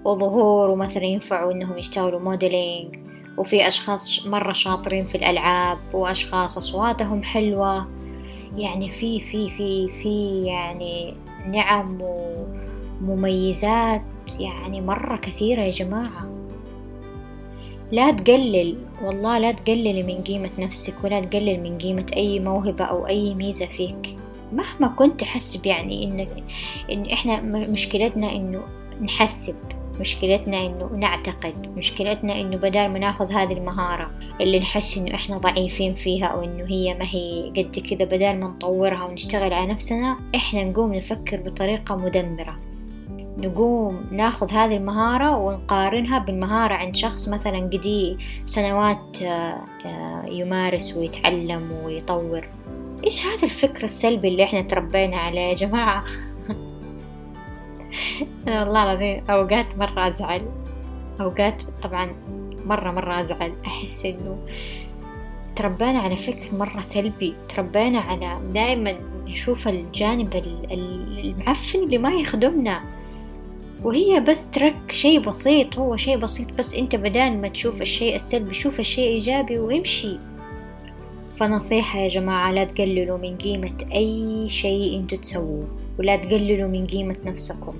وظهور 0.04 0.70
ومثلا 0.70 1.04
ينفعوا 1.04 1.52
إنهم 1.52 1.78
يشتغلوا 1.78 2.20
موديلينج 2.20 3.05
وفي 3.36 3.68
أشخاص 3.68 4.26
مرة 4.26 4.52
شاطرين 4.52 5.04
في 5.04 5.14
الألعاب 5.14 5.78
وأشخاص 5.92 6.56
أصواتهم 6.56 7.22
حلوة. 7.22 7.86
يعني 8.56 8.90
في 8.90 9.20
في 9.20 9.50
في 9.50 9.88
في 10.02 10.44
يعني 10.46 11.14
نعم 11.46 11.98
ومميزات 13.02 14.02
يعني 14.38 14.80
مرة 14.80 15.16
كثيرة 15.16 15.62
يا 15.62 15.72
جماعة. 15.72 16.30
لا 17.92 18.10
تقلل 18.10 18.76
والله 19.02 19.38
لا 19.38 19.52
تقلل 19.52 20.06
من 20.06 20.22
قيمة 20.22 20.50
نفسك 20.58 21.04
ولا 21.04 21.20
تقلل 21.20 21.60
من 21.62 21.78
قيمة 21.78 22.06
أي 22.16 22.40
موهبة 22.40 22.84
أو 22.84 23.06
أي 23.06 23.34
ميزة 23.34 23.66
فيك. 23.66 24.16
مهما 24.52 24.88
كنت 24.88 25.20
تحسب 25.20 25.66
يعني 25.66 26.04
إن 26.04 26.26
إن 26.92 27.06
إحنا 27.10 27.40
مشكلتنا 27.40 28.32
إنه 28.32 28.62
نحسب. 29.02 29.54
مشكلتنا 30.00 30.66
إنه 30.66 30.90
نعتقد 30.94 31.72
مشكلتنا 31.76 32.40
إنه 32.40 32.56
بدال 32.56 32.88
ما 32.90 32.98
ناخذ 32.98 33.32
هذه 33.32 33.52
المهارة 33.52 34.10
اللي 34.40 34.60
نحس 34.60 34.98
إنه 34.98 35.14
إحنا 35.14 35.38
ضعيفين 35.38 35.94
فيها 35.94 36.26
أو 36.26 36.44
إنه 36.44 36.64
هي 36.64 36.94
ما 36.94 37.04
هي 37.04 37.52
قد 37.56 37.78
كذا 37.78 38.04
بدال 38.04 38.40
ما 38.40 38.48
نطورها 38.48 39.04
ونشتغل 39.04 39.52
على 39.52 39.66
نفسنا 39.72 40.16
إحنا 40.34 40.64
نقوم 40.64 40.94
نفكر 40.94 41.36
بطريقة 41.36 41.96
مدمرة. 41.96 42.58
نقوم 43.38 44.04
ناخذ 44.10 44.50
هذه 44.50 44.76
المهارة 44.76 45.36
ونقارنها 45.36 46.18
بالمهارة 46.18 46.74
عند 46.74 46.96
شخص 46.96 47.28
مثلا 47.28 47.58
قدي 47.58 48.16
سنوات 48.44 49.22
آه، 49.22 49.64
آه، 49.84 50.24
يمارس 50.28 50.96
ويتعلم 50.96 51.72
ويطور. 51.84 52.48
إيش 53.04 53.26
هذا 53.26 53.42
الفكر 53.42 53.84
السلبي 53.84 54.28
اللي 54.28 54.44
إحنا 54.44 54.62
تربينا 54.62 55.16
عليه 55.16 55.40
يا 55.40 55.54
جماعة؟ 55.54 56.04
أنا 58.48 58.60
والله 58.64 58.82
العظيم 58.82 59.24
أوقات 59.30 59.78
مرة 59.78 60.08
أزعل. 60.08 60.42
أوقات 61.20 61.62
طبعا 61.82 62.12
مرة 62.64 62.90
مرة 62.90 63.20
أزعل. 63.20 63.52
أحس 63.66 64.06
إنه 64.06 64.38
تربينا 65.56 65.98
على 65.98 66.16
فكر 66.16 66.56
مرة 66.58 66.80
سلبي. 66.80 67.34
تربينا 67.48 68.00
على 68.00 68.32
دائما 68.54 68.94
نشوف 69.26 69.68
الجانب 69.68 70.34
المعفن 70.70 71.78
اللي 71.78 71.98
ما 71.98 72.10
يخدمنا. 72.10 72.80
وهي 73.82 74.20
بس 74.20 74.50
ترك 74.50 74.92
شيء 74.92 75.20
بسيط 75.20 75.78
هو 75.78 75.96
شيء 75.96 76.16
بسيط 76.16 76.58
بس 76.58 76.74
أنت 76.74 76.96
بدال 76.96 77.40
ما 77.40 77.48
تشوف 77.48 77.82
الشيء 77.82 78.16
السلبي 78.16 78.54
شوف 78.54 78.80
الشيء 78.80 79.08
إيجابي 79.08 79.58
وامشي. 79.58 80.18
فنصيحة 81.36 81.98
يا 81.98 82.08
جماعة 82.08 82.52
لا 82.52 82.64
تقللوا 82.64 83.18
من 83.18 83.36
قيمة 83.36 83.76
أي 83.94 84.48
شيء 84.48 84.96
أنتوا 84.96 85.18
تسووه 85.18 85.68
ولا 85.98 86.16
تقللوا 86.16 86.68
من 86.68 86.86
قيمة 86.86 87.16
نفسكم 87.24 87.74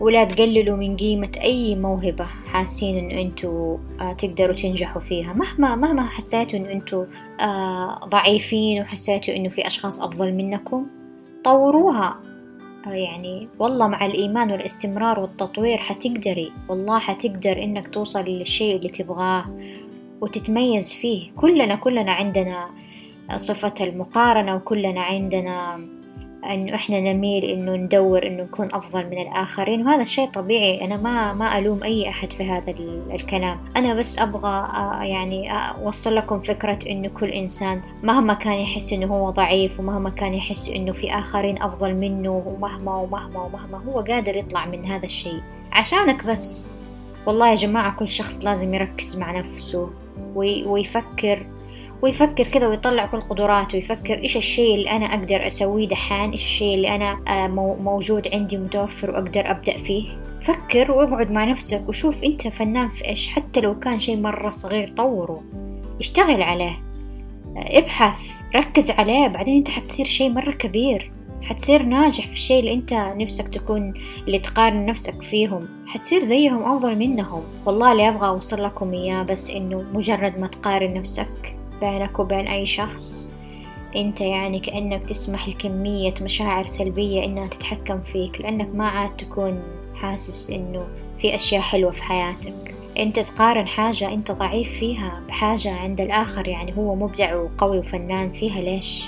ولا 0.00 0.24
تقللوا 0.24 0.76
من 0.76 0.96
قيمة 0.96 1.30
أي 1.42 1.74
موهبة 1.74 2.24
حاسين 2.24 2.98
إنه 2.98 3.20
أنتوا 3.20 3.78
آه 4.00 4.12
تقدروا 4.12 4.56
تنجحوا 4.56 5.02
فيها. 5.02 5.32
مهما 5.32 5.76
مهما 5.76 6.06
حسيتوا 6.06 6.58
إنه 6.58 6.72
أنتوا 6.72 7.04
آه 7.40 8.00
ضعيفين 8.04 8.82
وحسيتوا 8.82 9.36
إنه 9.36 9.48
في 9.48 9.66
أشخاص 9.66 10.02
أفضل 10.02 10.32
منكم 10.32 10.86
طوروها. 11.44 12.16
آه 12.86 12.90
يعني 12.90 13.48
والله 13.58 13.88
مع 13.88 14.06
الإيمان 14.06 14.52
والاستمرار 14.52 15.20
والتطوير 15.20 15.78
حتقدري 15.78 16.52
والله 16.68 16.98
حتقدر 16.98 17.62
إنك 17.62 17.88
توصل 17.88 18.24
للشيء 18.24 18.76
اللي 18.76 18.88
تبغاه. 18.88 19.44
وتتميز 20.20 20.92
فيه. 20.94 21.30
كلنا 21.36 21.74
كلنا 21.74 22.12
عندنا 22.12 22.68
صفة 23.36 23.74
المقارنة 23.80 24.56
وكلنا 24.56 25.00
عندنا 25.00 25.86
انه 26.50 26.74
إحنا 26.74 27.00
نميل 27.00 27.44
إنه 27.44 27.76
ندور 27.76 28.26
إنه 28.26 28.42
نكون 28.42 28.68
أفضل 28.72 29.06
من 29.06 29.18
الآخرين 29.18 29.86
وهذا 29.86 30.04
شيء 30.04 30.28
طبيعي. 30.30 30.84
أنا 30.84 30.96
ما 30.96 31.32
ما 31.32 31.58
ألوم 31.58 31.82
أي 31.82 32.08
أحد 32.08 32.32
في 32.32 32.44
هذا 32.44 32.74
الكلام. 33.10 33.58
أنا 33.76 33.94
بس 33.94 34.18
أبغى 34.18 34.68
يعني 35.08 35.52
أوصل 35.52 36.14
لكم 36.14 36.42
فكرة 36.42 36.78
انه 36.90 37.08
كل 37.08 37.28
إنسان 37.28 37.82
مهما 38.02 38.34
كان 38.34 38.52
يحس 38.52 38.92
إنه 38.92 39.06
هو 39.06 39.30
ضعيف 39.30 39.80
ومهما 39.80 40.10
كان 40.10 40.34
يحس 40.34 40.70
إنه 40.70 40.92
في 40.92 41.12
آخرين 41.12 41.62
أفضل 41.62 41.94
منه 41.94 42.42
ومهما 42.46 42.96
ومهما 42.96 43.42
ومهما 43.42 43.78
هو 43.88 44.00
قادر 44.00 44.36
يطلع 44.36 44.66
من 44.66 44.84
هذا 44.84 45.04
الشيء. 45.06 45.40
عشانك 45.72 46.26
بس. 46.26 46.75
والله 47.26 47.50
يا 47.50 47.54
جماعة 47.54 47.96
كل 47.96 48.08
شخص 48.08 48.44
لازم 48.44 48.74
يركز 48.74 49.16
مع 49.16 49.38
نفسه 49.38 49.90
ويفكر 50.66 51.46
ويفكر 52.02 52.44
كذا 52.44 52.66
ويطلع 52.66 53.06
كل 53.06 53.20
قدراته 53.20 53.74
ويفكر 53.74 54.18
إيش 54.18 54.36
الشيء 54.36 54.74
اللي 54.74 54.90
أنا 54.90 55.06
أقدر 55.06 55.46
أسويه 55.46 55.88
دحين 55.88 56.30
إيش 56.30 56.44
الشيء 56.44 56.74
اللي 56.74 56.94
أنا 56.94 57.18
آه، 57.28 57.46
موجود 57.82 58.28
عندي 58.28 58.56
متوفر 58.56 59.10
وأقدر 59.10 59.50
أبدأ 59.50 59.78
فيه. 59.78 60.08
فكر 60.42 60.92
واقعد 60.92 61.30
مع 61.30 61.44
نفسك 61.44 61.88
وشوف 61.88 62.24
أنت 62.24 62.48
فنان 62.48 62.88
في 62.88 63.08
إيش 63.08 63.28
حتى 63.28 63.60
لو 63.60 63.78
كان 63.78 64.00
شيء 64.00 64.16
مرة 64.16 64.50
صغير 64.50 64.88
طوره. 64.88 65.42
اشتغل 66.00 66.42
عليه. 66.42 66.78
آه، 67.56 67.78
ابحث 67.78 68.18
ركز 68.56 68.90
عليه 68.90 69.28
بعدين 69.28 69.56
أنت 69.56 69.68
حتصير 69.68 70.06
شيء 70.06 70.30
مرة 70.30 70.52
كبير. 70.52 71.12
حتصير 71.48 71.82
ناجح 71.82 72.26
في 72.26 72.32
الشيء 72.32 72.60
اللي 72.60 72.72
أنت 72.72 72.92
نفسك 72.92 73.48
تكون 73.54 73.94
اللي 74.26 74.38
تقارن 74.38 74.86
نفسك 74.86 75.22
فيهم. 75.22 75.68
حتصير 75.86 76.24
زيهم 76.24 76.62
أفضل 76.62 76.98
منهم. 76.98 77.42
والله 77.66 77.92
اللي 77.92 78.08
أبغى 78.08 78.28
أوصل 78.28 78.64
لكم 78.64 78.92
إياه 78.92 79.22
بس 79.22 79.50
إنه 79.50 79.84
مجرد 79.94 80.38
ما 80.38 80.46
تقارن 80.46 80.94
نفسك 80.94 81.56
بينك 81.80 82.18
وبين 82.18 82.48
أي 82.48 82.66
شخص 82.66 83.28
أنت 83.96 84.20
يعني 84.20 84.60
كأنك 84.60 85.06
تسمح 85.06 85.48
لكمية 85.48 86.14
مشاعر 86.22 86.66
سلبية 86.66 87.24
إنها 87.24 87.46
تتحكم 87.46 88.00
فيك 88.12 88.40
لأنك 88.40 88.74
ما 88.74 88.88
عاد 88.88 89.16
تكون 89.16 89.62
حاسس 89.94 90.50
إنه 90.50 90.86
في 91.20 91.34
أشياء 91.34 91.60
حلوة 91.60 91.90
في 91.90 92.02
حياتك. 92.02 92.74
أنت 92.98 93.18
تقارن 93.18 93.66
حاجة 93.66 94.12
أنت 94.12 94.30
ضعيف 94.32 94.68
فيها 94.68 95.22
بحاجة 95.28 95.72
عند 95.72 96.00
الآخر 96.00 96.48
يعني 96.48 96.76
هو 96.76 96.94
مبدع 96.94 97.34
وقوي 97.36 97.78
وفنان 97.78 98.32
فيها 98.32 98.60
ليش؟ 98.60 99.04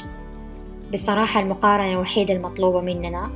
بصراحة 0.92 1.40
المقارنة 1.40 1.90
الوحيدة 1.90 2.34
المطلوبة 2.34 2.80
مننا 2.80 3.30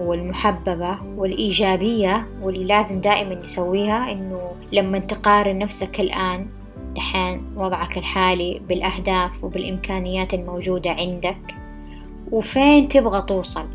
والمحببة 0.00 0.98
والإيجابية 1.16 2.26
واللي 2.42 2.64
لازم 2.64 3.00
دائما 3.00 3.34
نسويها 3.34 4.12
إنه 4.12 4.52
لما 4.72 4.98
تقارن 4.98 5.58
نفسك 5.58 6.00
الآن 6.00 6.46
دحين 6.96 7.42
وضعك 7.56 7.98
الحالي 7.98 8.60
بالأهداف 8.68 9.44
وبالإمكانيات 9.44 10.34
الموجودة 10.34 10.90
عندك 10.90 11.54
وفين 12.32 12.88
تبغى 12.88 13.22
توصل؟ 13.22 13.66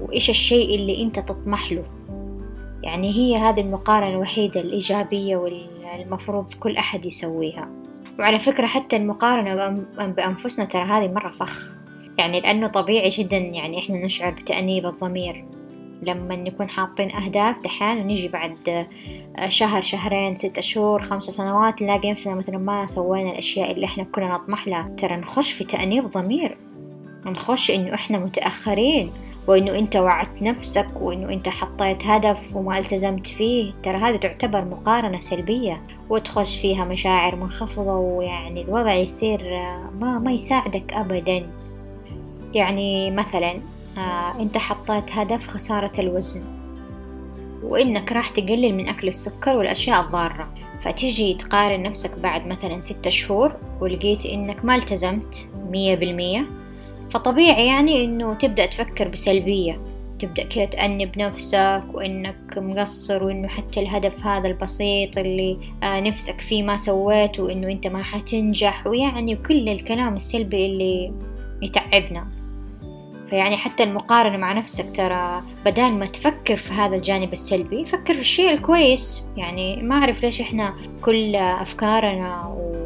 وإيش 0.00 0.30
الشيء 0.30 0.74
اللي 0.74 1.02
أنت 1.02 1.18
تطمح 1.18 1.72
له؟ 1.72 1.84
يعني 2.82 3.14
هي 3.14 3.36
هذه 3.36 3.60
المقارنة 3.60 4.10
الوحيدة 4.10 4.60
الإيجابية 4.60 5.36
والمفروض 5.36 6.54
كل 6.60 6.76
أحد 6.76 7.06
يسويها. 7.06 7.68
وعلى 8.18 8.38
فكرة 8.38 8.66
حتى 8.66 8.96
المقارنة 8.96 9.84
بأنفسنا 9.98 10.64
ترى 10.64 10.82
هذه 10.82 11.12
مرة 11.12 11.30
فخ. 11.30 11.72
يعني 12.18 12.40
لأنه 12.40 12.66
طبيعي 12.66 13.08
جدا 13.08 13.36
يعني 13.36 13.78
إحنا 13.78 14.04
نشعر 14.06 14.30
بتأنيب 14.30 14.86
الضمير. 14.86 15.44
لما 16.02 16.36
نكون 16.36 16.68
حاطين 16.68 17.10
أهداف 17.10 17.56
دحين 17.64 17.98
ونجي 17.98 18.28
بعد 18.28 18.86
شهر 19.48 19.82
شهرين 19.82 20.36
ستة 20.36 20.62
شهور 20.62 21.02
خمسة 21.02 21.32
سنوات 21.32 21.82
نلاقي 21.82 22.10
نفسنا 22.10 22.34
مثلا 22.34 22.58
ما 22.58 22.86
سوينا 22.86 23.30
الأشياء 23.30 23.70
اللي 23.70 23.86
إحنا 23.86 24.04
كنا 24.04 24.34
نطمح 24.34 24.68
لها. 24.68 24.94
ترى 24.98 25.16
نخش 25.16 25.52
في 25.52 25.64
تأنيب 25.64 26.10
ضمير. 26.10 26.56
نخش 27.26 27.70
إنه 27.70 27.94
إحنا 27.94 28.18
متأخرين 28.18 29.10
وإنه 29.48 29.78
أنت 29.78 29.96
وعدت 29.96 30.42
نفسك 30.42 30.88
وإنه 31.00 31.32
أنت 31.32 31.48
حطيت 31.48 32.06
هدف 32.06 32.56
وما 32.56 32.78
التزمت 32.78 33.26
فيه. 33.26 33.72
ترى 33.82 33.96
هذه 33.96 34.16
تعتبر 34.16 34.64
مقارنة 34.64 35.18
سلبية 35.18 35.82
وتخش 36.10 36.58
فيها 36.60 36.84
مشاعر 36.84 37.36
منخفضة 37.36 37.96
ويعني 37.96 38.62
الوضع 38.62 38.94
يصير 38.94 39.42
ما 40.00 40.18
ما 40.18 40.32
يساعدك 40.32 40.92
أبدا. 40.92 41.46
يعني 42.56 43.10
مثلا 43.10 43.60
آه 43.98 44.40
أنت 44.40 44.58
حطيت 44.58 45.04
هدف 45.10 45.46
خسارة 45.46 46.00
الوزن 46.00 46.44
وإنك 47.62 48.12
راح 48.12 48.30
تقلل 48.30 48.74
من 48.74 48.88
أكل 48.88 49.08
السكر 49.08 49.56
والأشياء 49.56 50.00
الضارة 50.04 50.48
فتيجي 50.84 51.34
تقارن 51.34 51.82
نفسك 51.82 52.18
بعد 52.18 52.46
مثلا 52.46 52.80
ستة 52.80 53.10
شهور 53.10 53.52
ولقيت 53.80 54.26
إنك 54.26 54.64
ما 54.64 54.76
التزمت 54.76 55.48
مية 55.70 55.94
بالمية 55.94 56.46
فطبيعي 57.10 57.66
يعني 57.66 58.04
إنه 58.04 58.34
تبدأ 58.34 58.66
تفكر 58.66 59.08
بسلبية 59.08 59.80
تبدأ 60.18 60.44
كذا 60.44 60.64
تأنب 60.64 61.18
نفسك 61.18 61.82
وإنك 61.92 62.58
مقصر 62.58 63.24
وإنه 63.24 63.48
حتى 63.48 63.80
الهدف 63.80 64.26
هذا 64.26 64.48
البسيط 64.48 65.18
اللي 65.18 65.58
آه 65.82 66.00
نفسك 66.00 66.40
فيه 66.40 66.62
ما 66.62 66.76
سويته 66.76 67.42
وإنه 67.42 67.68
أنت 67.68 67.86
ما 67.86 68.02
حتنجح 68.02 68.86
ويعني 68.86 69.36
كل 69.36 69.68
الكلام 69.68 70.16
السلبي 70.16 70.66
اللي 70.66 71.12
يتعبنا. 71.62 72.26
فيعني 73.30 73.56
حتى 73.56 73.82
المقارنة 73.82 74.36
مع 74.36 74.52
نفسك 74.52 74.96
ترى 74.96 75.42
بدال 75.64 75.92
ما 75.98 76.06
تفكر 76.06 76.56
في 76.56 76.72
هذا 76.72 76.96
الجانب 76.96 77.32
السلبي 77.32 77.86
فكر 77.86 78.14
في 78.14 78.20
الشيء 78.20 78.50
الكويس. 78.50 79.28
يعني 79.36 79.82
ما 79.82 79.94
أعرف 79.94 80.22
ليش 80.22 80.40
إحنا 80.40 80.74
كل 81.02 81.36
أفكارنا 81.36 82.46
و... 82.46 82.76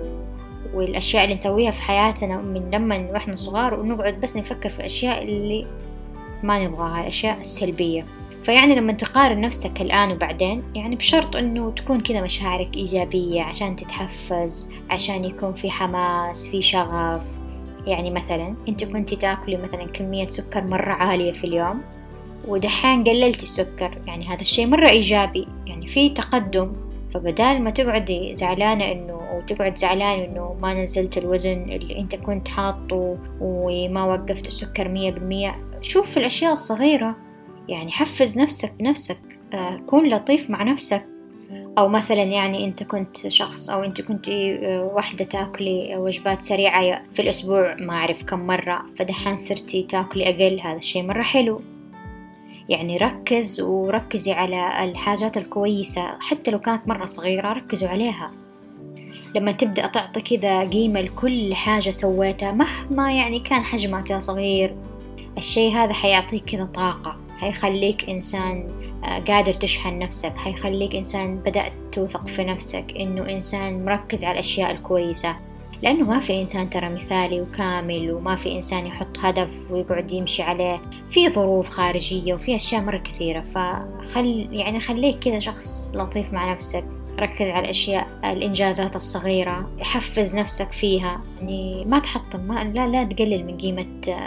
والأشياء 0.75 1.25
اللي 1.25 1.35
نسويها 1.35 1.71
في 1.71 1.83
حياتنا 1.83 2.43
من 2.43 2.71
لما 2.71 3.09
وإحنا 3.13 3.37
صغار 3.37 3.81
ونقعد 3.81 4.21
بس 4.21 4.37
نفكر 4.37 4.71
في 4.71 4.81
الأشياء 4.81 5.23
اللي 5.23 5.67
ما 6.43 6.65
نبغاها 6.65 7.01
الأشياء 7.01 7.41
السلبية. 7.41 8.05
فيعني 8.45 8.75
لما 8.75 8.93
تقارن 8.93 9.41
نفسك 9.41 9.81
الآن 9.81 10.13
وبعدين 10.13 10.63
يعني 10.75 10.97
بشرط 10.97 11.37
أنه 11.37 11.71
تكون 11.71 12.01
كذا 12.01 12.21
مشاعرك 12.21 12.77
إيجابية 12.77 13.43
عشان 13.43 13.77
تتحفز 13.77 14.71
عشان 14.91 15.25
يكون 15.25 15.53
في 15.53 15.71
حماس 15.71 16.47
في 16.47 16.63
شغف. 16.63 17.40
يعني 17.87 18.11
مثلا 18.11 18.55
أنت 18.69 18.85
كنتي 18.85 19.17
تأكلي 19.17 19.57
مثلا 19.57 19.87
كمية 19.87 20.29
سكر 20.29 20.65
مرة 20.65 20.93
عالية 20.93 21.33
في 21.33 21.45
اليوم 21.45 21.83
ودحين 22.49 23.05
قللتي 23.05 23.43
السكر 23.43 23.99
يعني 24.07 24.29
هذا 24.29 24.41
الشيء 24.41 24.67
مرة 24.67 24.89
إيجابي 24.89 25.47
يعني 25.67 25.89
في 25.89 26.11
تقدم. 26.11 26.73
فبدال 27.15 27.63
ما 27.63 27.71
تقعدي 27.71 28.37
زعلانة 28.37 28.93
إنه 28.93 29.13
أو 29.13 29.41
تقعد 29.41 29.77
زعلان 29.79 30.21
إنه 30.21 30.57
ما 30.63 30.83
نزلت 30.83 31.19
الوزن 31.19 31.63
اللي 31.63 31.99
أنت 31.99 32.15
كنت 32.15 32.49
حاطه 32.49 33.19
وما 33.41 34.05
وقفت 34.05 34.47
السكر 34.47 34.89
مية 34.89 35.11
بالمية 35.11 35.59
شوف 35.83 36.19
الأشياء 36.19 36.53
الصغيرة. 36.53 37.17
يعني 37.69 37.91
حفز 37.91 38.39
نفسك 38.39 38.73
بنفسك 38.79 39.21
آه، 39.53 39.77
كون 39.87 40.09
لطيف 40.09 40.51
مع 40.51 40.63
نفسك. 40.63 41.07
أو 41.79 41.89
مثلا 41.89 42.23
يعني 42.23 42.65
أنت 42.65 42.83
كنت 42.83 43.29
شخص 43.29 43.71
أو 43.71 43.85
أنت 43.85 44.01
كنت 44.01 44.29
آه، 44.29 44.91
واحدة 44.95 45.25
تاكلي 45.25 45.97
وجبات 45.97 46.43
سريعة 46.43 47.03
في 47.15 47.23
الأسبوع 47.23 47.75
ما 47.75 47.93
أعرف 47.93 48.23
كم 48.23 48.47
مرة 48.47 48.83
فدحين 48.99 49.41
صرتي 49.41 49.83
تاكلي 49.83 50.31
أقل 50.31 50.61
هذا 50.61 50.77
الشيء 50.77 51.03
مرة 51.03 51.23
حلو. 51.23 51.61
يعني 52.69 52.97
ركز 52.97 53.61
وركزي 53.61 54.33
على 54.33 54.85
الحاجات 54.85 55.37
الكويسة 55.37 56.03
حتى 56.21 56.51
لو 56.51 56.59
كانت 56.59 56.89
مرة 56.89 57.05
صغيرة 57.05 57.53
ركزوا 57.53 57.89
عليها. 57.89 58.31
لما 59.35 59.53
تبدأ 59.53 59.87
تعطي 59.87 60.21
كذا 60.21 60.61
قيمة 60.61 61.01
لكل 61.01 61.55
حاجة 61.55 61.91
سويتها 61.91 62.53
مهما 62.53 63.13
يعني 63.13 63.41
كان 63.41 63.63
حجمها 63.63 64.01
كذا 64.01 64.21
صغير 64.21 64.75
الشي 65.39 65.73
هذا 65.73 65.93
حيعطيك 65.93 66.45
كذا 66.45 66.65
طاقة 66.65 67.17
حيخليك 67.39 68.09
إنسان 68.09 68.69
قادر 69.05 69.55
تشحن 69.55 69.99
نفسك. 69.99 70.37
حيخليك 70.37 70.95
إنسان 70.95 71.37
بدأت 71.37 71.73
توثق 71.93 72.27
في 72.27 72.45
نفسك 72.45 72.85
إنه 73.01 73.31
إنسان 73.31 73.85
مركز 73.85 74.25
على 74.25 74.33
الأشياء 74.35 74.71
الكويسة. 74.71 75.37
لأنه 75.83 76.09
ما 76.09 76.21
في 76.21 76.41
إنسان 76.41 76.71
ترى 76.71 76.89
مثالي 76.89 77.41
وكامل 77.41 78.13
وما 78.13 78.37
في 78.37 78.57
إنسان 78.57 78.87
يحط 78.87 79.19
هدف 79.19 79.49
ويقعد 79.71 80.13
يمشي 80.13 80.43
عليه. 80.43 80.81
في 81.11 81.31
ظروف 81.31 81.69
خارجية 81.69 82.35
وفي 82.35 82.57
أشياء 82.57 82.83
مرة 82.83 82.99
كثيرة. 82.99 83.45
فخل 83.55 84.49
يعني 84.53 84.81
خليك 84.81 85.19
كذا 85.19 85.41
شخص 85.41 85.93
لطيف 85.95 86.33
مع 86.33 86.53
نفسك. 86.53 86.85
ركز 87.19 87.49
على 87.49 87.65
الأشياء 87.65 88.07
الإنجازات 88.25 88.97
الصغيرة 88.97 89.71
حفز 89.81 90.37
نفسك 90.37 90.73
فيها. 90.73 91.21
يعني 91.41 91.85
ما 91.85 91.99
تحطم 91.99 92.41
ما 92.41 92.65
لا 92.65 92.89
لا 92.89 93.05
تقلل 93.05 93.45
من 93.45 93.59
قيمة 93.59 93.87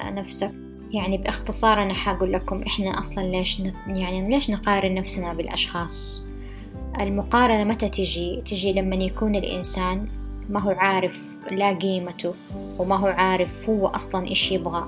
نفسك. 0.10 0.63
يعني 0.94 1.18
باختصار 1.18 1.84
أنا 1.84 1.94
حقول 1.94 2.34
لكم 2.34 2.62
إحنا 2.62 3.00
أصلا 3.00 3.24
ليش 3.24 3.62
نت... 3.62 3.76
يعني 3.88 4.30
ليش 4.30 4.50
نقارن 4.50 4.96
نفسنا 4.96 5.34
بالأشخاص؟ 5.34 6.28
المقارنة 7.00 7.64
متى 7.64 7.90
تجي؟ 7.90 8.42
تجي 8.46 8.74
لما 8.74 8.96
يكون 8.96 9.36
الإنسان 9.36 10.08
ما 10.50 10.60
هو 10.60 10.72
عارف 10.72 11.18
لا 11.52 11.74
قيمته 11.74 12.34
وما 12.80 12.96
هو 12.96 13.08
عارف 13.08 13.70
هو 13.70 13.88
أصلا 13.88 14.28
إيش 14.28 14.52
يبغى 14.52 14.88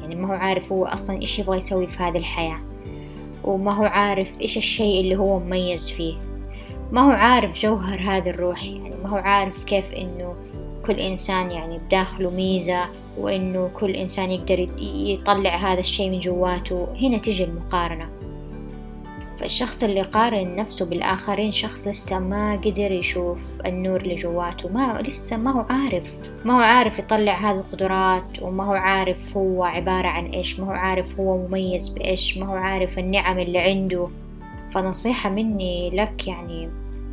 يعني 0.00 0.14
ما 0.14 0.28
هو 0.28 0.32
عارف 0.32 0.72
هو 0.72 0.86
أصلا 0.86 1.20
إيش 1.20 1.38
يبغى 1.38 1.58
يسوي 1.58 1.86
في 1.86 2.02
هذه 2.02 2.18
الحياة 2.18 2.60
وما 3.44 3.72
هو 3.72 3.84
عارف 3.84 4.40
إيش 4.40 4.58
الشيء 4.58 5.00
اللي 5.00 5.16
هو 5.16 5.38
مميز 5.38 5.90
فيه 5.90 6.14
ما 6.92 7.00
هو 7.00 7.10
عارف 7.10 7.58
جوهر 7.58 8.00
هذه 8.00 8.30
الروح 8.30 8.64
يعني 8.64 8.94
ما 9.02 9.08
هو 9.08 9.16
عارف 9.16 9.64
كيف 9.64 9.92
إنه 9.92 10.34
كل 10.86 11.00
إنسان 11.00 11.50
يعني 11.50 11.78
بداخله 11.78 12.30
ميزة 12.30 12.84
وإنه 13.18 13.70
كل 13.74 13.96
إنسان 13.96 14.30
يقدر 14.30 14.68
يطلع 14.80 15.56
هذا 15.56 15.80
الشيء 15.80 16.10
من 16.10 16.20
جواته. 16.20 16.88
هنا 17.02 17.18
تجي 17.18 17.44
المقارنة. 17.44 18.08
فالشخص 19.40 19.82
اللي 19.84 20.02
قارن 20.02 20.56
نفسه 20.56 20.86
بالآخرين 20.86 21.52
شخص 21.52 21.88
لسه 21.88 22.18
ما 22.18 22.56
قدر 22.56 22.92
يشوف 22.92 23.38
النور 23.66 24.00
اللي 24.00 24.14
جواته. 24.14 24.68
ما 24.68 25.02
لسه 25.02 25.36
ما 25.36 25.50
هو 25.50 25.66
عارف. 25.70 26.14
ما 26.44 26.56
هو 26.56 26.60
عارف 26.60 26.98
يطلع 26.98 27.50
هذه 27.50 27.58
القدرات 27.58 28.42
وما 28.42 28.64
هو 28.64 28.72
عارف 28.72 29.36
هو 29.36 29.64
عبارة 29.64 30.08
عن 30.08 30.26
إيش. 30.26 30.60
ما 30.60 30.66
هو 30.66 30.72
عارف 30.72 31.20
هو 31.20 31.46
مميز 31.46 31.88
بإيش. 31.88 32.38
ما 32.38 32.46
هو 32.46 32.54
عارف 32.54 32.98
النعم 32.98 33.38
اللي 33.38 33.58
عنده. 33.58 34.08
فنصيحة 34.74 35.30
مني 35.30 35.90
لك 35.90 36.28
يعني 36.28 36.68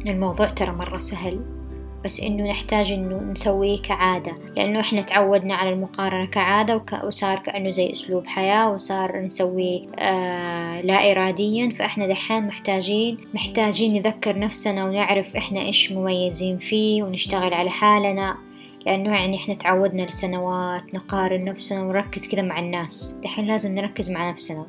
الموضوع 0.05 0.49
ترى 0.49 0.71
مرة 0.71 0.97
سهل. 0.97 1.58
بس 2.05 2.19
إنه 2.19 2.51
نحتاج 2.51 2.91
إنه 2.91 3.31
نسويه 3.31 3.77
كعادة. 3.77 4.31
لأنه 4.57 4.79
إحنا 4.79 5.01
تعودنا 5.01 5.55
على 5.55 5.69
المقارنة 5.69 6.25
كعادة 6.25 6.75
وك... 6.75 7.03
وصار 7.03 7.39
كأنه 7.39 7.71
زي 7.71 7.91
أسلوب 7.91 8.27
حياة 8.27 8.73
وصار 8.73 9.21
نسويه 9.21 9.87
آه 9.99 10.81
لا 10.81 11.11
إراديا. 11.11 11.73
فإحنا 11.79 12.07
دحين 12.07 12.47
محتاجين 12.47 13.17
محتاجين 13.33 13.93
نذكر 13.93 14.39
نفسنا 14.39 14.85
ونعرف 14.85 15.35
إحنا 15.35 15.61
إيش 15.61 15.91
مميزين 15.91 16.57
فيه 16.57 17.03
ونشتغل 17.03 17.53
على 17.53 17.69
حالنا. 17.69 18.37
لأنه 18.85 19.15
يعني 19.15 19.37
إحنا 19.37 19.53
تعودنا 19.53 20.01
لسنوات 20.01 20.95
نقارن 20.95 21.43
نفسنا 21.43 21.81
ونركز 21.81 22.27
كذا 22.27 22.41
مع 22.41 22.59
الناس. 22.59 23.19
دحين 23.23 23.45
لازم 23.45 23.75
نركز 23.75 24.11
مع 24.11 24.29
نفسنا. 24.31 24.65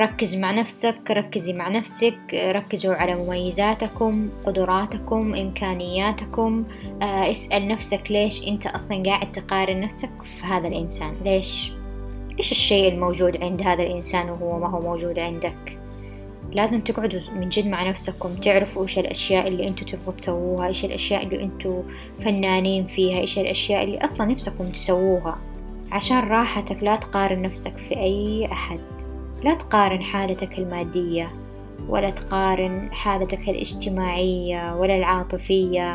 ركز 0.00 0.36
مع 0.36 0.50
نفسك 0.50 1.10
ركزي 1.10 1.52
مع 1.52 1.68
نفسك 1.68 2.18
ركزوا 2.34 2.94
على 2.94 3.14
مميزاتكم 3.14 4.28
قدراتكم 4.46 5.34
إمكانياتكم. 5.34 6.64
آه، 7.02 7.30
اسأل 7.30 7.68
نفسك 7.68 8.10
ليش 8.10 8.42
أنت 8.48 8.66
أصلا 8.66 9.02
قاعد 9.06 9.32
تقارن 9.32 9.80
نفسك 9.80 10.10
في 10.22 10.46
هذا 10.46 10.68
الإنسان؟ 10.68 11.12
ليش؟ 11.24 11.72
إيش 12.38 12.52
الشيء 12.52 12.92
الموجود 12.92 13.42
عند 13.42 13.62
هذا 13.62 13.82
الإنسان 13.82 14.30
وهو 14.30 14.58
ما 14.58 14.68
هو 14.68 14.80
موجود 14.80 15.18
عندك؟ 15.18 15.78
لازم 16.52 16.80
تقعدوا 16.80 17.20
من 17.36 17.48
جد 17.48 17.66
مع 17.66 17.88
نفسكم 17.88 18.34
تعرفوا 18.34 18.82
إيش 18.82 18.98
الأشياء 18.98 19.48
اللي 19.48 19.68
أنتوا 19.68 19.86
تبغوا 19.86 20.12
تسووها 20.12 20.66
إيش 20.66 20.84
الأشياء 20.84 21.22
اللي 21.22 21.42
أنتوا 21.42 21.82
فنانين 22.18 22.86
فيها 22.86 23.18
إيش 23.18 23.38
الأشياء 23.38 23.84
اللي 23.84 24.04
أصلا 24.04 24.26
نفسكم 24.26 24.70
تسووها. 24.72 25.38
عشان 25.92 26.18
راحتك 26.18 26.82
لا 26.82 26.96
تقارن 26.96 27.42
نفسك 27.42 27.78
في 27.78 27.96
أي 27.96 28.48
أحد. 28.52 28.78
لا 29.44 29.54
تقارن 29.54 30.02
حالتك 30.02 30.58
المادية 30.58 31.28
ولا 31.88 32.10
تقارن 32.10 32.88
حالتك 32.92 33.48
الاجتماعية 33.48 34.76
ولا 34.76 34.96
العاطفية. 34.96 35.92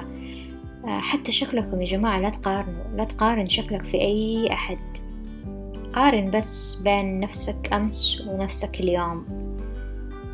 آه، 0.88 1.00
حتى 1.00 1.32
شكلكم 1.32 1.82
يا 1.82 1.86
جماعة 1.86 2.20
لا 2.20 2.30
تقارنوا 2.30 2.84
لا 2.96 3.04
تقارن 3.04 3.50
شكلك 3.50 3.84
في 3.84 4.02
أي 4.02 4.50
أحد. 4.52 4.78
قارن 5.94 6.32
بس 6.32 6.82
بين 6.84 7.20
نفسك 7.20 7.74
أمس 7.74 8.28
ونفسك 8.28 8.80
اليوم. 8.80 9.26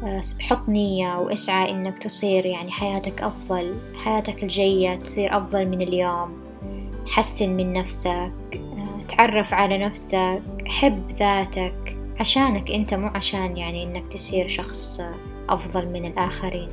آه، 0.04 0.22
حط 0.40 0.70
نية 0.70 1.18
واسعى 1.20 1.72
إنك 1.72 1.98
تصير 1.98 2.46
يعني 2.46 2.72
حياتك 2.72 3.22
أفضل 3.22 3.76
حياتك 4.04 4.44
الجاية 4.44 4.96
تصير 4.96 5.38
أفضل 5.38 5.68
من 5.68 5.82
اليوم. 5.82 6.42
حسن 7.08 7.50
من 7.50 7.74
نفسك 7.74 8.32
آه، 8.54 9.16
تعرف 9.18 9.54
على 9.54 9.78
نفسك 9.78 10.42
حب 10.68 11.12
ذاتك. 11.20 12.01
عشانك 12.20 12.72
أنت 12.72 12.94
مو 12.94 13.08
عشان 13.08 13.58
يعني 13.58 13.84
إنك 13.84 14.14
تصير 14.14 14.50
شخص 14.50 15.02
أفضل 15.50 15.88
من 15.88 16.06
الآخرين. 16.06 16.70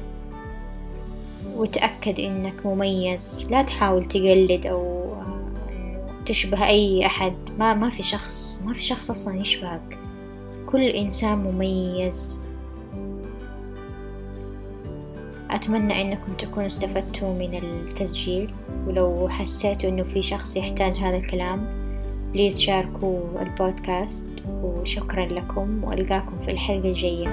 وتأكد 1.57 2.21
إنك 2.21 2.67
مميز. 2.67 3.47
لا 3.51 3.63
تحاول 3.63 4.05
تقلد 4.05 4.67
أو 4.67 5.13
تشبه 6.27 6.67
أي 6.67 7.07
أحد. 7.07 7.33
ما 7.59 7.75
ما 7.75 7.91
في 7.91 8.03
شخص 8.03 8.63
ما 8.65 8.75
في 8.75 8.83
شخص 8.83 9.11
أصلا 9.11 9.41
يشبهك. 9.41 9.99
كل 10.67 10.83
إنسان 10.83 11.39
مميز. 11.39 12.41
أتمنى 15.51 16.03
أنكم 16.03 16.33
تكونوا 16.33 16.67
استفدتوا 16.67 17.35
من 17.35 17.55
التسجيل. 17.55 18.55
ولو 18.87 19.29
حسيتوا 19.29 19.91
أنه 19.91 20.03
في 20.03 20.23
شخص 20.23 20.57
يحتاج 20.57 20.97
هذا 20.97 21.17
الكلام 21.17 21.67
بليز 22.33 22.61
شاركوا 22.61 23.21
البودكاست. 23.43 24.27
وشكرا 24.63 25.27
لكم 25.27 25.85
وألقاكم 25.85 26.39
في 26.45 26.51
الحلقة 26.51 26.89
الجاية. 26.89 27.29